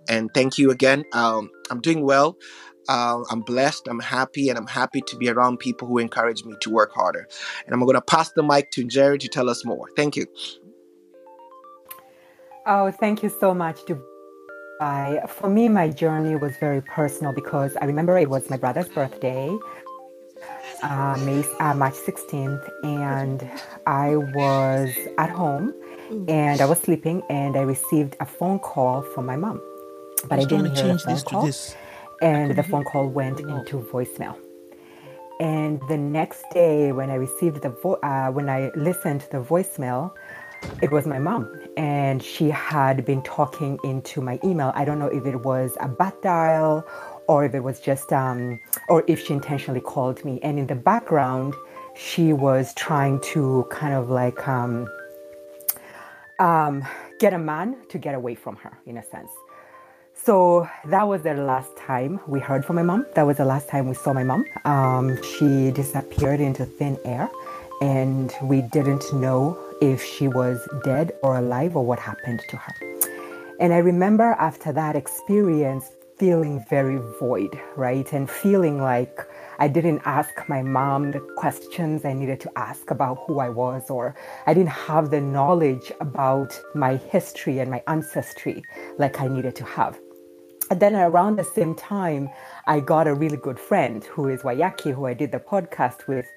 [0.08, 1.04] And thank you again.
[1.14, 2.36] Um, I'm doing well.
[2.88, 3.88] Uh, I'm blessed.
[3.88, 7.28] I'm happy, and I'm happy to be around people who encourage me to work harder.
[7.66, 9.88] And I'm going to pass the mic to Njeri to tell us more.
[9.96, 10.26] Thank you.
[12.72, 15.28] Oh, thank you so much, Dubai.
[15.28, 19.58] For me, my journey was very personal because I remember it was my brother's birthday
[20.84, 23.50] uh, May, uh, March 16th, and
[23.88, 25.74] I was at home
[26.28, 29.60] and I was sleeping, and I received a phone call from my mom,
[30.28, 31.50] but I, I didn't hear the phone call,
[32.22, 34.36] and the phone call went into voicemail.
[35.40, 39.42] And the next day, when I received the vo- uh, when I listened to the
[39.42, 40.12] voicemail,
[40.82, 44.72] it was my mom, and she had been talking into my email.
[44.76, 46.86] I don't know if it was a bat dial
[47.28, 50.40] or if it was just, um, or if she intentionally called me.
[50.42, 51.54] And in the background,
[51.96, 54.88] she was trying to kind of like um,
[56.40, 56.84] um,
[57.20, 59.30] get a man to get away from her, in a sense.
[60.14, 63.06] So that was the last time we heard from my mom.
[63.16, 64.44] That was the last time we saw my mom.
[64.66, 67.30] Um, she disappeared into thin air,
[67.82, 72.74] and we didn't know if she was dead or alive or what happened to her.
[73.60, 78.12] And I remember after that experience feeling very void, right?
[78.12, 79.20] And feeling like
[79.58, 83.90] I didn't ask my mom the questions I needed to ask about who I was,
[83.90, 84.16] or
[84.46, 88.64] I didn't have the knowledge about my history and my ancestry
[88.98, 89.98] like I needed to have.
[90.72, 92.30] And then around the same time,
[92.68, 96.28] I got a really good friend who is Wayaki, who I did the podcast with.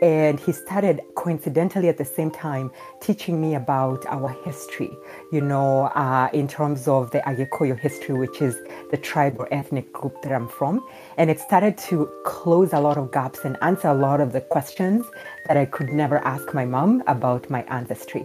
[0.00, 2.70] And he started coincidentally at the same time
[3.00, 4.90] teaching me about our history,
[5.32, 8.56] you know, uh, in terms of the Agikuyu history, which is
[8.90, 10.86] the tribe or ethnic group that I'm from.
[11.16, 14.40] And it started to close a lot of gaps and answer a lot of the
[14.40, 15.04] questions
[15.46, 18.24] that I could never ask my mom about my ancestry.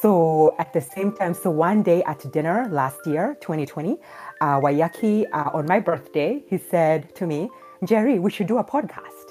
[0.00, 3.98] So at the same time, so one day at dinner last year, 2020,
[4.40, 7.50] uh, Wayaki, uh, on my birthday, he said to me,
[7.82, 9.21] Njeri, we should do a podcast.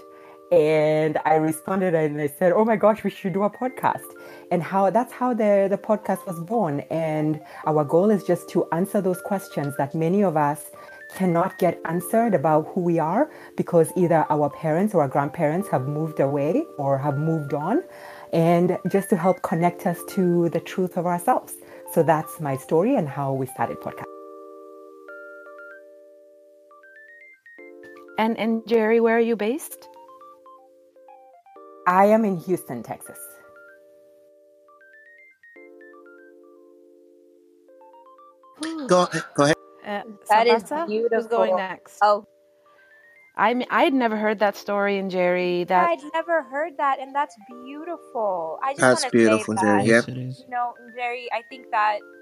[0.51, 4.03] And I responded and I said, Oh my gosh, we should do a podcast.
[4.51, 6.81] And how that's how the, the podcast was born.
[6.91, 10.71] And our goal is just to answer those questions that many of us
[11.15, 15.87] cannot get answered about who we are because either our parents or our grandparents have
[15.87, 17.81] moved away or have moved on.
[18.33, 21.53] And just to help connect us to the truth of ourselves.
[21.93, 24.03] So that's my story and how we started podcast.
[28.17, 29.90] And and Njeri, where are you based?
[31.87, 33.19] I am in Houston, Texas.
[38.87, 39.55] Go, go ahead.
[39.85, 40.85] Uh, That is Sabasa?
[40.85, 41.09] beautiful.
[41.13, 42.01] Who's going next?
[42.01, 42.25] Oh,
[43.35, 46.99] I mean, I had never heard that story, and Njeri, that I'd never heard that,
[46.99, 48.59] and that's beautiful.
[48.63, 49.85] I just That's beautiful, say Njeri.
[49.85, 49.87] that, Yep.
[49.87, 50.37] Yes, it is.
[50.39, 52.20] you know, Njeri, I think that y-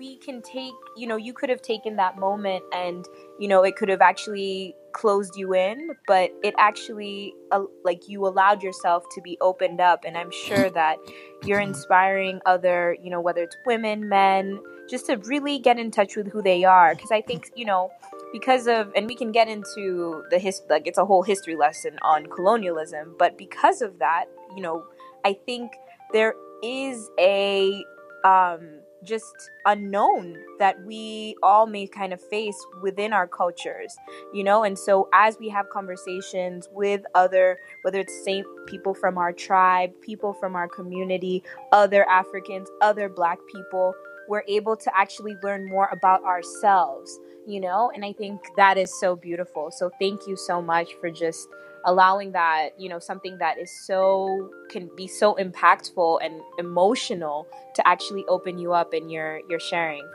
[0.00, 3.06] we can take, you know, you could have taken that moment and,
[3.38, 8.26] you know, it could have actually closed you in, but it actually, uh, like, you
[8.26, 10.04] allowed yourself to be opened up.
[10.06, 10.96] And I'm sure that
[11.44, 16.16] you're inspiring other, you know, whether it's women, men, just to really get in touch
[16.16, 16.94] with who they are.
[16.94, 17.90] Because I think, you know,
[18.32, 21.98] because of and we can get into the his like it's a whole history lesson
[22.02, 24.84] on colonialism but because of that you know
[25.24, 25.72] i think
[26.12, 27.84] there is a
[28.24, 33.96] um just unknown that we all may kind of face within our cultures
[34.32, 34.64] you know?
[34.64, 39.92] And so as we have conversations with other whether it's same people from our tribe
[40.00, 41.42] people from our community
[41.72, 43.94] other africans other black people
[44.28, 47.90] we're able to actually learn more about ourselves you know?
[47.94, 49.70] And i think that is so beautiful.
[49.70, 51.48] So thank you so much for just
[51.86, 57.86] allowing that you know something that is so can be so impactful and emotional to
[57.86, 60.06] actually open you up in your your sharing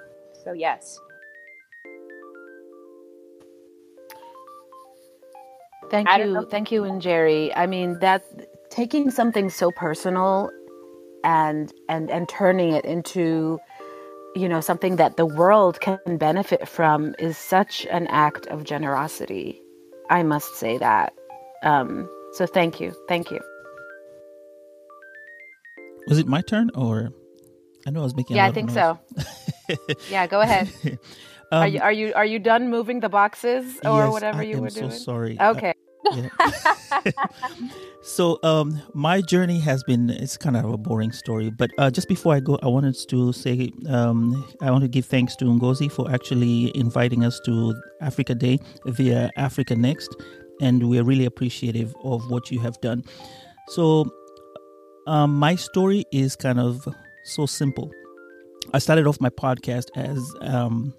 [0.44, 1.00] so yes
[5.92, 7.52] Thank you, thank you, and Njeri.
[7.56, 8.24] I mean that
[8.70, 10.50] taking something so personal
[11.24, 13.60] and and and turning it into
[14.36, 19.62] you know something that the world can benefit from is such an act of generosity.
[20.10, 21.14] I must say that.
[21.66, 23.40] Um, so thank you, thank you.
[26.08, 27.10] Was it my turn or?
[27.88, 28.36] I know I was making.
[28.36, 29.00] a Yeah, I think so.
[30.10, 30.70] Yeah, go ahead.
[31.52, 34.44] um, are you are you are you done moving the boxes or yes, whatever I
[34.44, 34.92] you were so doing?
[34.92, 35.40] sorry.
[35.40, 35.74] Uh, Okay.
[36.14, 36.30] yeah.
[38.02, 42.08] so um my journey has been it's kind of a boring story but uh, just
[42.08, 45.92] before i go i wanted to say um i want to give thanks to ngozi
[45.92, 50.16] for actually inviting us to africa day via africa next
[50.62, 53.04] and we're really appreciative of what you have done
[53.70, 54.06] so
[55.08, 56.88] um my story is kind of
[57.24, 57.92] so simple
[58.74, 60.94] i started off my podcast as um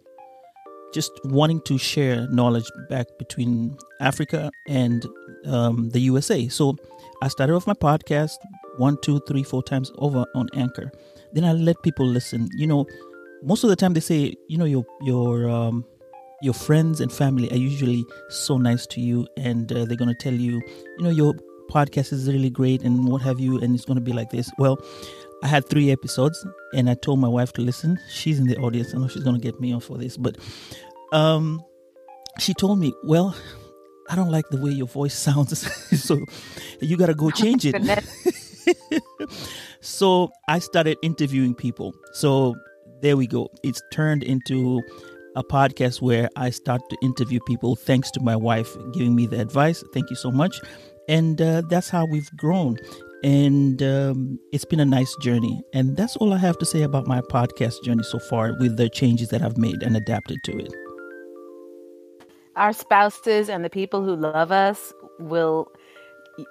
[0.97, 5.05] just wanting to share knowledge back between Africa and
[5.45, 6.49] um, the USA.
[6.49, 6.77] So
[7.23, 8.37] I started off my podcast
[8.79, 10.91] one, two, three, four times over on Anchor.
[11.35, 12.49] Then I let people listen.
[12.57, 12.87] You know,
[13.43, 15.85] most of the time they say, you know, your your um,
[16.43, 20.35] your friends and family are usually so nice to you, and uh, they're gonna tell
[20.35, 20.61] you,
[20.99, 21.35] you know, your
[21.71, 24.51] podcast is really great and what have you, and it's gonna be like this.
[24.59, 24.79] Well.
[25.43, 28.01] I had three episodes and I told my wife to listen.
[28.09, 28.95] She's in the audience.
[28.95, 30.39] I know she's going to get me on for this, but
[31.13, 31.63] um,
[32.39, 33.37] she told me, Well,
[34.09, 35.59] I don't like the way your voice sounds.
[36.03, 36.19] so
[36.81, 37.77] you got to go change it.
[39.81, 41.95] so I started interviewing people.
[42.13, 42.55] So
[43.03, 43.49] there we go.
[43.63, 44.83] It's turned into
[45.37, 49.41] a podcast where I start to interview people thanks to my wife giving me the
[49.41, 49.85] advice.
[49.93, 50.61] Thank you so much.
[51.09, 52.77] And uh, that's how we've grown.
[53.23, 55.63] And um, it's been a nice journey.
[55.73, 58.89] And that's all I have to say about my podcast journey so far with the
[58.89, 60.73] changes that I've made and adapted to it.
[62.57, 65.71] Our spouses and the people who love us will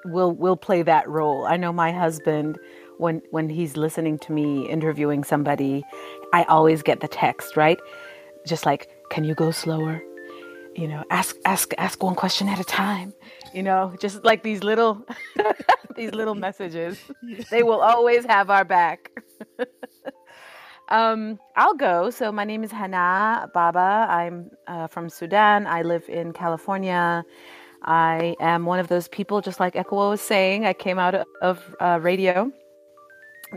[0.05, 1.45] will will play that role.
[1.45, 2.57] I know my husband
[2.97, 5.83] when when he's listening to me interviewing somebody,
[6.33, 7.79] I always get the text, right?
[8.45, 10.01] Just like, "Can you go slower?"
[10.75, 13.13] You know, ask ask ask one question at a time.
[13.53, 15.05] You know, just like these little
[15.95, 16.99] these little messages.
[17.49, 19.11] They will always have our back.
[20.89, 22.09] Um, I'll go.
[22.11, 24.05] So my name is Hana Baba.
[24.07, 25.65] I'm uh, from Sudan.
[25.65, 27.23] I live in California.
[27.81, 30.65] I am one of those people, just like Ekua was saying.
[30.65, 32.51] I came out of uh, radio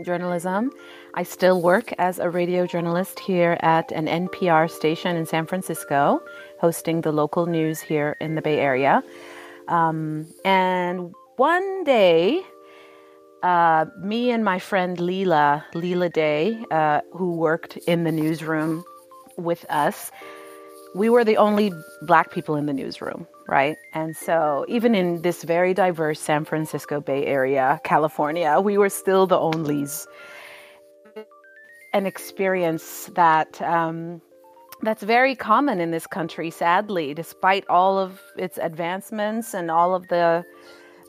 [0.03, 0.71] journalism.
[1.13, 6.21] I still work as a radio journalist here at an NPR station in San Francisco,
[6.59, 9.03] hosting the local news here in the Bay Area.
[9.67, 12.41] Um, and one day,
[13.43, 18.83] uh, me and my friend Leila, Leila Day, uh, who worked in the newsroom
[19.37, 20.11] with us,
[20.95, 21.71] we were the only
[22.01, 23.77] black people in the newsroom, right?
[23.93, 29.25] And so, even in this very diverse San Francisco Bay Area, California, we were still
[29.25, 30.05] the onlys.
[31.91, 34.21] An experience that um,
[34.83, 40.07] that's very common in this country, sadly, despite all of its advancements and all of
[40.09, 40.45] the,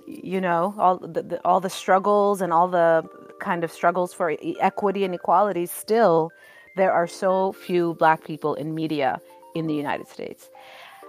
[0.06, 3.04] you know, all the, the all the struggles and all the
[3.38, 5.66] kind of struggles for equity and equality.
[5.66, 6.30] Still,
[6.76, 9.20] there are so few Black people in media
[9.54, 10.48] in the United States.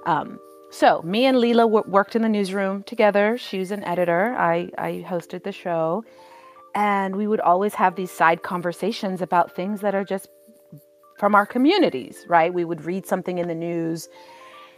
[0.05, 0.37] Um,
[0.71, 3.37] so, me and Leila w- worked in the newsroom together.
[3.37, 4.33] She was an editor.
[4.37, 6.05] I, I hosted the show.
[6.73, 10.29] And we would always have these side conversations about things that are just
[11.19, 12.53] from our communities, right?
[12.53, 14.07] We would read something in the news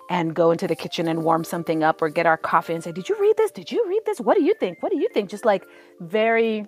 [0.10, 2.91] and go into the kitchen and warm something up or get our coffee and say,
[2.91, 3.52] Did you read this?
[3.52, 4.20] Did you read this?
[4.20, 4.82] What do you think?
[4.82, 5.30] What do you think?
[5.30, 5.64] Just like
[6.00, 6.66] very,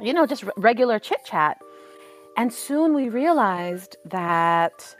[0.00, 1.58] you know, just regular chit chat.
[2.36, 4.96] And soon we realized that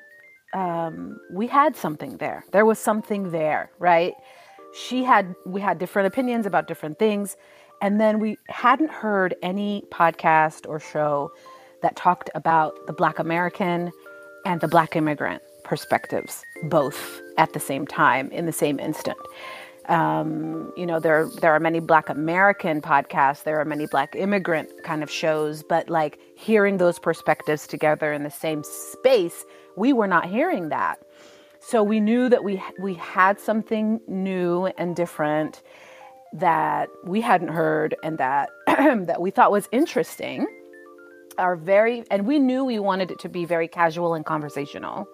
[0.54, 2.44] um, we had something there.
[2.52, 4.14] There was something there, right?
[4.74, 7.36] She had, we had different opinions about different things.
[7.82, 11.30] And then we hadn't heard any podcast or show
[11.82, 13.92] that talked about the Black American
[14.44, 19.18] and the Black immigrant perspectives, both at the same time, in the same instant.
[19.88, 24.68] Um, you know, there there are many Black American podcasts, there are many Black immigrant
[24.82, 29.44] kind of shows, but like hearing those perspectives together in the same space
[29.76, 30.98] we were not hearing that.
[31.60, 35.62] So we knew that we we had something new and different
[36.32, 40.46] that we hadn't heard and that that we thought was interesting.
[41.38, 45.06] Our very and we knew we wanted it to be very casual and conversational.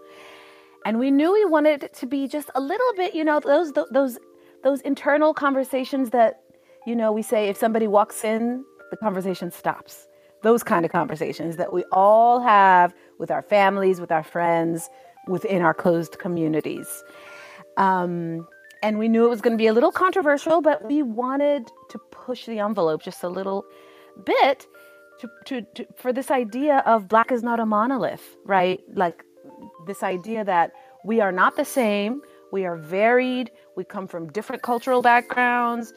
[0.84, 3.72] And we knew we wanted it to be just a little bit, you know, those
[3.90, 4.18] those
[4.62, 6.40] those internal conversations that
[6.86, 10.08] you know, we say if somebody walks in, the conversation stops
[10.42, 14.90] those kind of conversations that we all have with our families, with our friends,
[15.28, 17.04] within our closed communities.
[17.76, 18.48] Um,
[18.82, 21.98] and we knew it was going to be a little controversial, but we wanted to
[22.10, 23.64] push the envelope just a little
[24.26, 24.66] bit
[25.20, 28.80] to, to, to, for this idea of black is not a monolith, right?
[28.92, 29.22] Like
[29.86, 30.72] this idea that
[31.04, 35.94] we are not the same, we are varied, we come from different cultural backgrounds,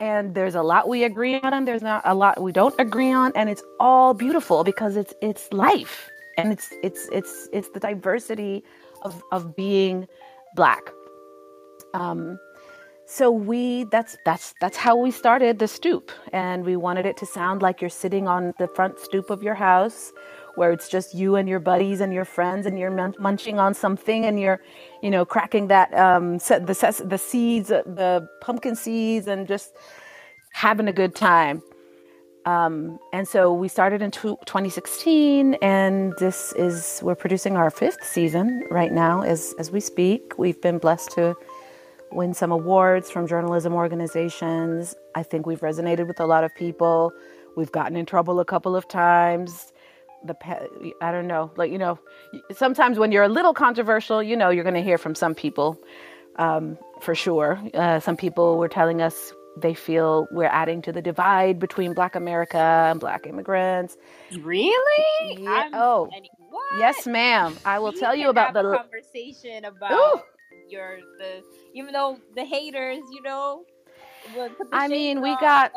[0.00, 3.12] and there's a lot we agree on and there's not a lot we don't agree
[3.12, 7.80] on and it's all beautiful because it's it's life and it's it's it's it's the
[7.80, 8.64] diversity
[9.02, 10.06] of of being
[10.54, 10.90] black.
[11.94, 12.38] Um
[13.06, 16.10] so we that's that's that's how we started the stoop.
[16.32, 19.54] And we wanted it to sound like you're sitting on the front stoop of your
[19.54, 20.12] house
[20.54, 24.24] where it's just you and your buddies and your friends and you're munching on something
[24.24, 24.60] and you're
[25.02, 29.74] you know cracking that um the the seeds the pumpkin seeds and just
[30.52, 31.62] having a good time
[32.46, 38.64] um, and so we started in 2016 and this is we're producing our fifth season
[38.70, 40.38] right now as as we speak.
[40.38, 41.34] We've been blessed to
[42.12, 44.94] win some awards from journalism organizations.
[45.14, 47.12] I think we've resonated with a lot of people.
[47.56, 49.72] We've gotten in trouble a couple of times.
[50.24, 50.36] The
[51.00, 51.98] I don't know, like you know,
[52.52, 55.78] sometimes when you're a little controversial, you know, you're going to hear from some people,
[56.36, 57.60] um, for sure.
[57.74, 62.14] Uh, some people were telling us they feel we're adding to the divide between Black
[62.14, 63.96] America and Black immigrants.
[64.40, 65.36] Really?
[65.38, 65.70] Yeah.
[65.72, 66.08] oh,
[66.78, 67.56] yes, ma'am.
[67.64, 70.20] I will tell you about the conversation about Ooh.
[70.68, 71.42] your the
[71.74, 73.64] even though the haters, you know,
[74.72, 75.72] I mean, we got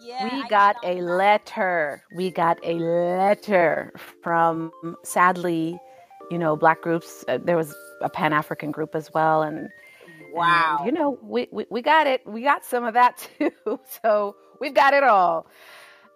[0.00, 2.02] yeah, we I got a letter.
[2.14, 4.72] We got a letter from
[5.02, 5.78] sadly,
[6.30, 7.24] you know, black groups.
[7.28, 9.68] Uh, there was a Pan African group as well, and
[10.38, 12.22] wow, and, you know, we, we we got it.
[12.26, 13.80] We got some of that too.
[14.02, 15.46] so we've got it all.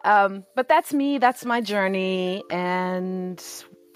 [0.04, 1.18] Um, but that's me.
[1.18, 3.42] That's my journey, and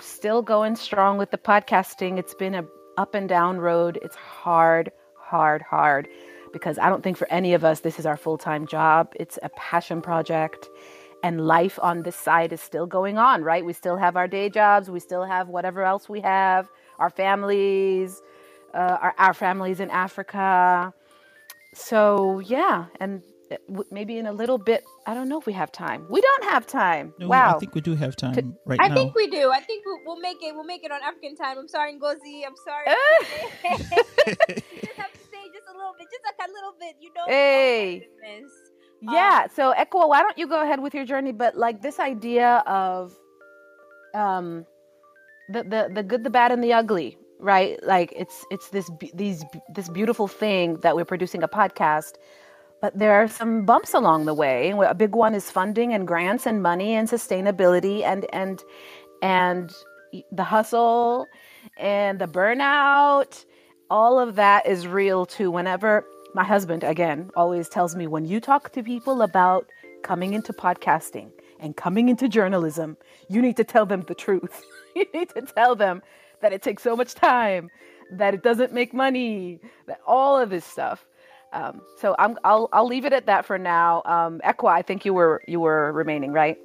[0.00, 2.18] still going strong with the podcasting.
[2.18, 2.64] It's been a
[2.96, 3.98] up and down road.
[4.02, 6.08] It's hard, hard, hard
[6.52, 9.12] because I don't think for any of us this is our full time job.
[9.16, 10.68] It's a passion project.
[11.22, 13.64] And life on this side is still going on, right?
[13.64, 16.68] We still have our day jobs, we still have whatever else we have,
[16.98, 18.22] our families,
[18.76, 20.92] uh, our, our families in Africa.
[21.74, 22.86] So, yeah.
[23.00, 23.22] And
[23.90, 24.84] maybe in a little bit.
[25.06, 26.06] I don't know if we have time.
[26.10, 27.14] We don't have time.
[27.18, 27.56] No, wow.
[27.56, 28.94] I think we do have time to, right I now.
[28.94, 29.50] I think we do.
[29.50, 30.54] I think we'll, we'll, make it.
[30.54, 31.58] We'll make it on African time.
[31.58, 32.42] I'm sorry, Ngozi.
[32.46, 32.86] I'm sorry.
[33.76, 33.92] just
[34.96, 37.24] have to stay just a little bit, just like a little bit, you know.
[37.26, 38.08] Hey.
[39.00, 39.42] Yeah.
[39.44, 41.32] Um, so, Ekua, why don't you go ahead with your journey?
[41.32, 43.14] But like this idea of,
[44.14, 44.66] um,
[45.48, 47.82] the the the good, the bad, and the ugly, right?
[47.82, 52.14] Like it's it's this these this beautiful thing that we're producing a podcast
[52.80, 54.70] but there are some bumps along the way.
[54.70, 58.62] A big one is funding and grants and money and sustainability and and
[59.22, 59.72] and
[60.30, 61.26] the hustle
[61.78, 63.44] and the burnout.
[63.88, 65.50] All of that is real too.
[65.50, 69.66] Whenever my husband again always tells me when you talk to people about
[70.02, 72.96] coming into podcasting and coming into journalism,
[73.28, 74.62] you need to tell them the truth.
[74.94, 76.02] you need to tell them
[76.42, 77.70] that it takes so much time,
[78.12, 81.06] that it doesn't make money, that all of this stuff.
[81.52, 84.02] Um, so I'm, I'll I'll leave it at that for now.
[84.04, 86.58] Um, Ekua, I think you were you were remaining right.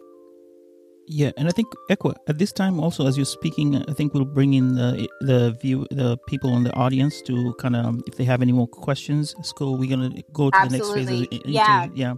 [1.08, 4.26] Yeah, and I think Ekua at this time also as you're speaking, I think we'll
[4.26, 8.24] bring in the the view the people in the audience to kind of if they
[8.24, 9.36] have any more questions.
[9.44, 11.04] So we're gonna go to Absolutely.
[11.04, 11.40] the next phase.
[11.42, 12.14] Of, yeah, yeah,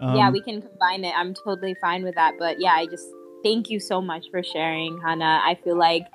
[0.00, 0.30] um, yeah.
[0.30, 1.14] We can combine it.
[1.16, 2.34] I'm totally fine with that.
[2.38, 3.08] But yeah, I just
[3.42, 5.40] thank you so much for sharing, Hana.
[5.44, 6.06] I feel like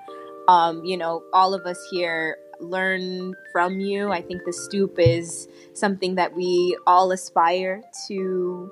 [0.47, 4.11] um, you know all of us here learn from you.
[4.11, 8.71] I think the stoop is something that we all aspire to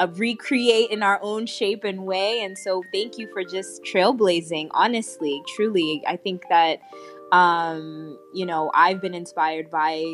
[0.00, 2.42] uh, recreate in our own shape and way.
[2.42, 4.68] And so, thank you for just trailblazing.
[4.72, 6.80] Honestly, truly, I think that
[7.32, 10.04] um, you know I've been inspired by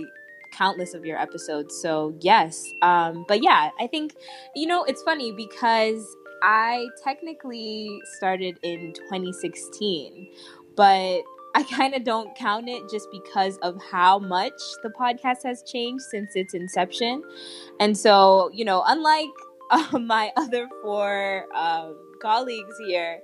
[0.53, 1.77] countless of your episodes.
[1.81, 4.15] So yes, um, but yeah, I think
[4.55, 10.29] you know it's funny because I technically started in 2016,
[10.77, 11.23] but
[11.57, 16.05] I kind of don't count it just because of how much the podcast has changed
[16.05, 17.23] since its inception.
[17.81, 19.31] And so, you know, unlike
[19.71, 23.21] uh, my other four um, colleagues here,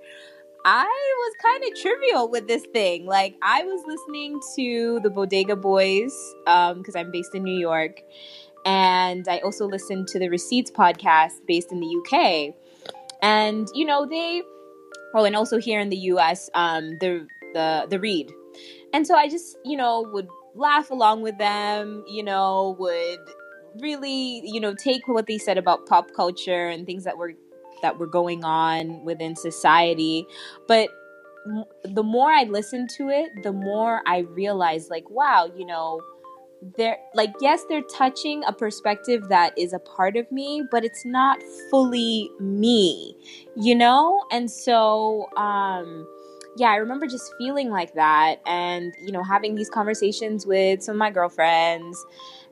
[0.65, 3.05] I was kind of trivial with this thing.
[3.05, 8.01] Like, I was listening to the Bodega Boys because um, I'm based in New York.
[8.65, 12.55] And I also listened to the Receipts podcast based in the UK.
[13.21, 14.43] And, you know, they,
[15.15, 18.33] oh, and also here in the US, um, the the the read.
[18.93, 23.21] And so I just, you know, would laugh along with them, you know, would
[23.81, 27.33] really, you know, take what they said about pop culture and things that were
[27.83, 30.27] that were going on within society.
[30.69, 30.91] But
[31.85, 36.01] the more I listened to it, the more I realized like, wow, you know,
[36.77, 41.05] they're like yes they're touching a perspective that is a part of me but it's
[41.05, 43.17] not fully me
[43.57, 46.07] you know and so um
[46.57, 50.97] yeah, I remember just feeling like that and, you know, having these conversations with some
[50.97, 52.05] of my girlfriends.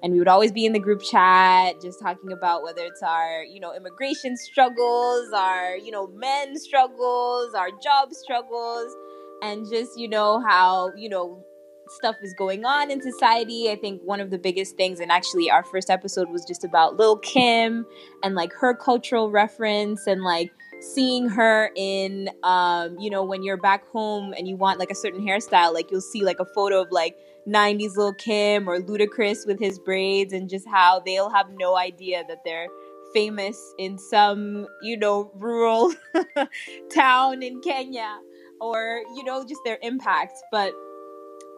[0.02, 3.42] And we would always be in the group chat just talking about whether it's our,
[3.44, 8.94] you know, immigration struggles, our, you know, men struggles, our job struggles,
[9.42, 11.44] and just, you know, how, you know,
[11.90, 13.70] stuff is going on in society.
[13.70, 16.96] I think one of the biggest things, and actually our first episode was just about
[16.96, 17.86] Lil Kim
[18.22, 23.58] and like her cultural reference and like seeing her in um you know when you're
[23.58, 26.80] back home and you want like a certain hairstyle like you'll see like a photo
[26.80, 27.16] of like
[27.46, 32.24] 90s Lil Kim or Ludacris with his braids and just how they'll have no idea
[32.28, 32.68] that they're
[33.12, 35.92] famous in some you know rural
[36.94, 38.18] town in Kenya
[38.60, 40.72] or you know just their impact but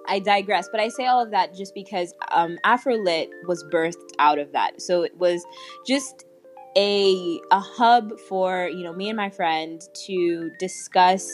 [0.09, 4.39] I digress, but I say all of that just because um, Afrolit was birthed out
[4.39, 4.81] of that.
[4.83, 5.45] So it was
[5.87, 6.25] just
[6.77, 11.31] a a hub for you know me and my friend to discuss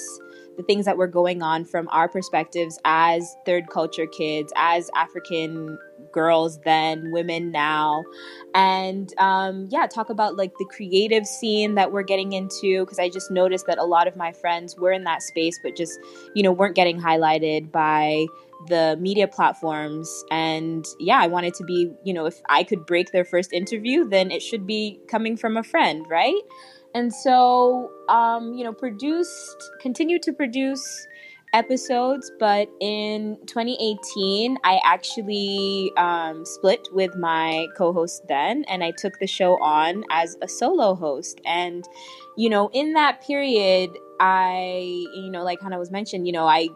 [0.56, 5.78] the things that were going on from our perspectives as third culture kids, as African
[6.12, 8.02] girls then, women now,
[8.54, 13.08] and um, yeah, talk about like the creative scene that we're getting into because I
[13.08, 15.98] just noticed that a lot of my friends were in that space, but just
[16.34, 18.26] you know weren't getting highlighted by
[18.66, 20.24] the media platforms.
[20.30, 24.08] And yeah i wanted to be you know if i could break their first interview
[24.08, 26.42] then it should be coming from a friend right?
[26.94, 31.06] And so um you know produced continued to produce
[31.54, 39.18] episodes but in 2018 i actually um, split with my co-host then and i took
[39.18, 41.40] the show on as a solo host.
[41.46, 41.88] And
[42.36, 43.90] you know in that period
[44.20, 44.78] i
[45.14, 46.68] you know like hana was mentioned you know i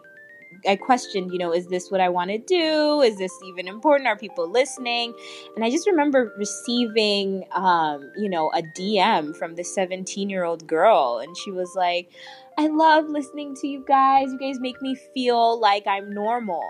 [0.66, 3.02] I questioned, you know, is this what I want to do?
[3.02, 4.08] Is this even important?
[4.08, 5.14] Are people listening?
[5.56, 10.66] And I just remember receiving, um, you know, a DM from this 17 year old
[10.66, 11.20] girl.
[11.22, 12.10] And she was like,
[12.58, 14.32] I love listening to you guys.
[14.32, 16.62] You guys make me feel like I'm normal.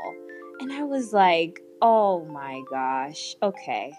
[0.61, 3.93] And I was like, oh my gosh, okay.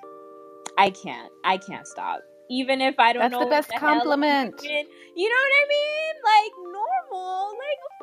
[0.78, 1.32] I can't.
[1.44, 2.22] I can't stop.
[2.50, 3.50] Even if I don't That's know.
[3.50, 4.62] That's the best the compliment.
[4.64, 6.16] You know what I mean?
[6.24, 6.52] Like
[7.12, 7.53] normal.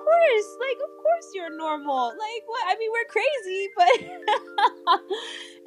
[0.05, 2.09] Course, like of course you're normal.
[2.09, 2.63] Like what?
[2.67, 5.01] I mean, we're crazy, but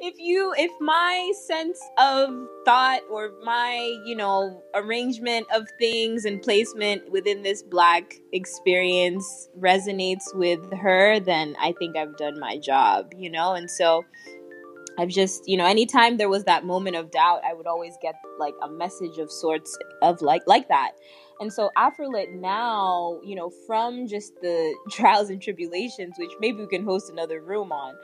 [0.00, 2.30] if you, if my sense of
[2.64, 10.34] thought or my, you know, arrangement of things and placement within this black experience resonates
[10.34, 13.54] with her, then I think I've done my job, you know.
[13.54, 14.04] And so,
[14.98, 18.14] I've just, you know, anytime there was that moment of doubt, I would always get
[18.38, 20.92] like a message of sorts of like like that.
[21.40, 26.66] And so Afrolit now, you know, from just the trials and tribulations, which maybe we
[26.66, 27.94] can host another room on,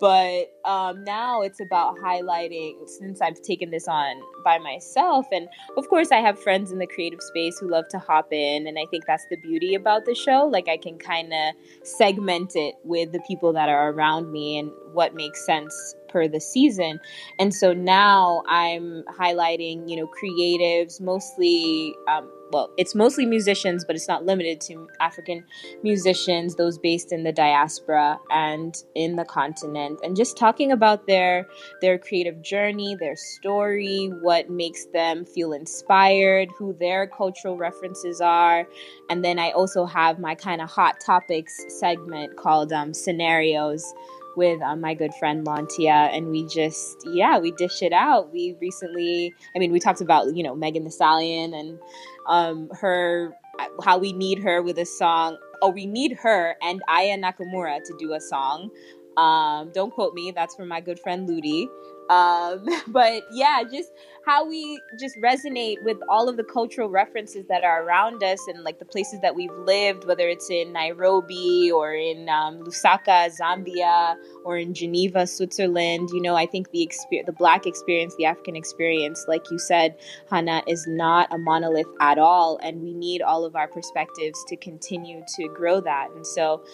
[0.00, 5.88] but um, now it's about highlighting since i've taken this on by myself and of
[5.88, 8.84] course i have friends in the creative space who love to hop in and i
[8.90, 11.54] think that's the beauty about the show like i can kind of
[11.86, 16.40] segment it with the people that are around me and what makes sense per the
[16.40, 17.00] season.
[17.40, 23.96] And so now I'm highlighting, you know, creatives, mostly, um, well, it's mostly musicians, but
[23.96, 25.44] it's not limited to African
[25.82, 31.46] musicians, those based in the diaspora and in the continent, and just talking about their
[31.80, 38.66] their creative journey, their story, what makes them feel inspired, who their cultural references are,
[39.10, 43.94] and then I also have my kind of hot topics segment called um, scenarios
[44.36, 48.32] with uh, my good friend Lantia, and we just yeah we dish it out.
[48.32, 51.78] We recently, I mean, we talked about you know Megan Thee Stallion and
[52.26, 53.34] um, her
[53.82, 55.38] how we need her with a song.
[55.62, 58.70] Oh, we need her and Aya Nakamura to do a song.
[59.16, 60.32] Um, don't quote me.
[60.34, 61.68] That's from my good friend Ludi.
[62.10, 63.92] Um, but yeah, just
[64.24, 68.64] how we just resonate with all of the cultural references that are around us and
[68.64, 74.16] like the places that we've lived, whether it's in Nairobi or in um, Lusaka, Zambia,
[74.44, 76.08] or in Geneva, Switzerland.
[76.12, 79.96] You know, I think the experience, the Black experience, the African experience, like you said,
[80.30, 84.56] Hana, is not a monolith at all, and we need all of our perspectives to
[84.56, 86.10] continue to grow that.
[86.14, 86.64] And so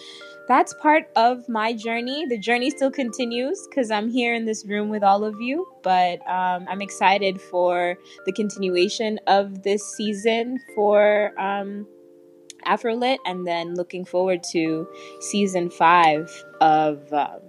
[0.47, 2.25] that's part of my journey.
[2.25, 6.19] The journey still continues because I'm here in this room with all of you, but
[6.27, 11.87] um, I'm excited for the continuation of this season for um,
[12.65, 14.87] Afrolit and then looking forward to
[15.19, 16.29] season five
[16.59, 17.39] of um,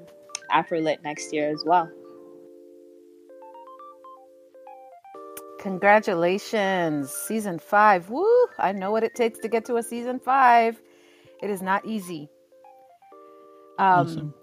[0.50, 1.90] Afrolit next year as well.
[5.60, 8.10] Congratulations, season five.
[8.10, 8.46] Woo!
[8.58, 10.82] I know what it takes to get to a season five.
[11.40, 12.28] It is not easy.
[13.82, 14.34] Um, awesome.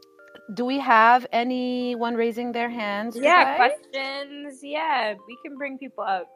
[0.54, 3.16] Do we have anyone raising their hands?
[3.16, 4.60] Yeah, questions.
[4.62, 6.28] Yeah, we can bring people up.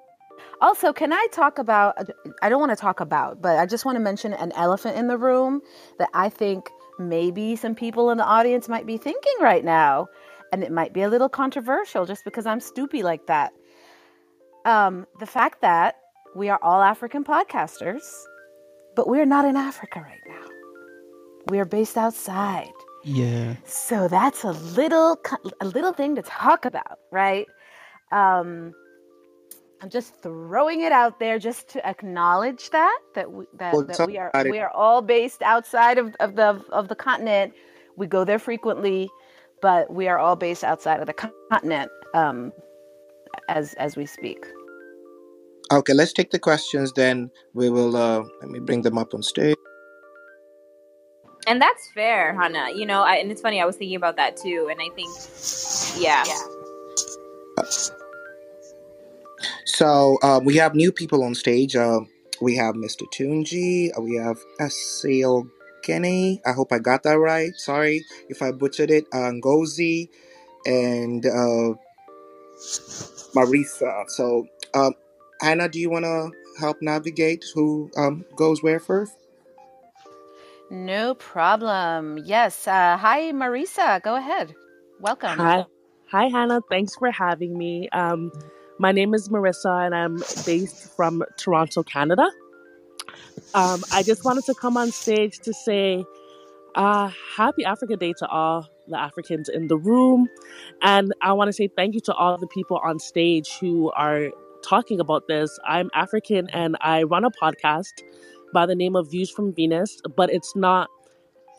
[0.61, 1.97] Also, can I talk about?
[2.41, 5.07] I don't want to talk about, but I just want to mention an elephant in
[5.07, 5.61] the room
[5.99, 10.07] that I think maybe some people in the audience might be thinking right now,
[10.51, 13.51] and it might be a little controversial just because I'm stoopy like that.
[14.65, 15.95] Um, the fact that
[16.35, 18.03] we are all African podcasters,
[18.95, 20.47] but we're not in Africa right now.
[21.49, 22.71] We are based outside.
[23.03, 23.55] Yeah.
[23.65, 25.19] So that's a little
[25.59, 27.47] a little thing to talk about, right?
[28.11, 28.73] Um,
[29.81, 34.07] I'm just throwing it out there just to acknowledge that that we, that, well, that
[34.07, 37.53] we are we are all based outside of, of the of the continent.
[37.97, 39.09] We go there frequently,
[39.61, 41.13] but we are all based outside of the
[41.51, 42.53] continent um,
[43.49, 44.45] as as we speak.
[45.71, 46.93] Okay, let's take the questions.
[46.93, 49.57] Then we will uh, let me bring them up on stage
[51.47, 54.37] and that's fair hana you know I, and it's funny i was thinking about that
[54.37, 55.13] too and i think
[55.97, 57.63] yeah, yeah.
[59.65, 61.99] so um, we have new people on stage uh,
[62.41, 65.49] we have mr tunji uh, we have Asio
[65.83, 66.41] Kenny.
[66.45, 67.53] I hope I got that right.
[67.55, 69.05] Sorry if I butchered it.
[69.13, 70.09] Uh, Ngozi
[70.65, 71.75] and uh,
[73.35, 74.09] Marisa.
[74.09, 74.93] So, um,
[75.41, 79.13] Hana, do you want to help navigate who um, goes where first?
[80.73, 82.17] No problem.
[82.25, 82.67] Yes.
[82.67, 84.01] Uh, hi, Marisa.
[84.01, 84.55] Go ahead.
[84.99, 85.37] Welcome.
[85.37, 85.67] Hi.
[86.09, 86.61] Hi, Hana.
[86.67, 87.89] Thanks for having me.
[87.89, 88.31] Um,
[88.79, 90.17] my name is Marissa, and I'm
[90.47, 92.27] based from Toronto, Canada.
[93.53, 96.03] Um, I just wanted to come on stage to say
[96.73, 100.27] uh, happy Africa Day to all the Africans in the room.
[100.81, 104.31] And I want to say thank you to all the people on stage who are
[104.63, 105.59] talking about this.
[105.67, 108.01] I'm African and I run a podcast
[108.53, 110.89] by the name of Views from Venus, but it's not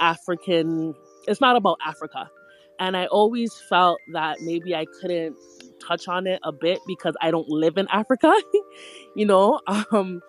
[0.00, 0.94] African,
[1.26, 2.30] it's not about Africa.
[2.80, 5.36] And I always felt that maybe I couldn't
[5.86, 8.34] touch on it a bit because I don't live in Africa,
[9.16, 9.60] you know?
[9.66, 10.20] Um,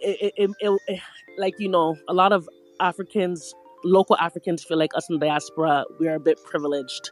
[0.00, 1.00] it, it, it, it,
[1.36, 2.48] like, you know, a lot of
[2.80, 7.10] Africans, local Africans feel like us in the diaspora, we're a bit privileged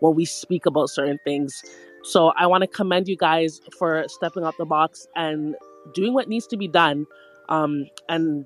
[0.00, 1.62] when we speak about certain things.
[2.04, 5.56] So I want to commend you guys for stepping out the box and
[5.94, 7.06] doing what needs to be done
[7.48, 8.44] um, and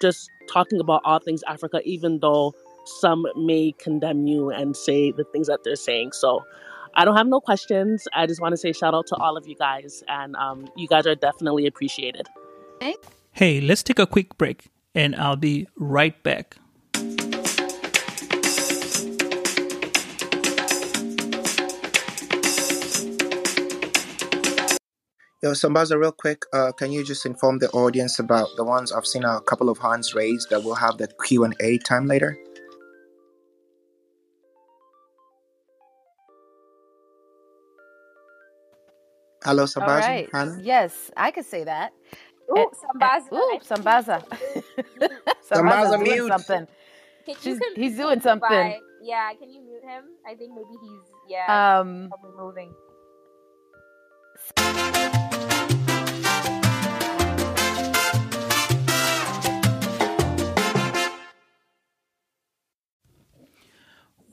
[0.00, 2.54] just talking about all things Africa, even though
[3.00, 6.12] some may condemn you and say the things that they're saying.
[6.12, 6.44] So
[6.94, 8.06] I don't have no questions.
[8.14, 10.88] I just want to say shout out to all of you guys, and um, you
[10.88, 12.26] guys are definitely appreciated.
[13.32, 16.56] Hey, let's take a quick break, and I'll be right back.
[25.46, 29.06] Yo, Sambaza, real quick, uh, can you just inform the audience about the ones I've
[29.06, 32.36] seen a couple of hands raised that we'll have the Q and A time later?
[39.44, 40.00] Hello, Sambaza.
[40.00, 40.28] right.
[40.32, 40.58] Hana?
[40.60, 41.92] Yes, I could say that.
[42.50, 43.32] Ooh, Eh, Sambaza.
[43.32, 44.24] Ooh, I Sambaza.
[45.48, 46.28] Sambaza, Sambaza's doing mute.
[46.28, 46.66] something.
[47.26, 48.48] Can you She's- he's doing something.
[48.48, 50.04] by- yeah, can you mute him?
[50.26, 52.74] I think maybe he's yeah Um, probably moving.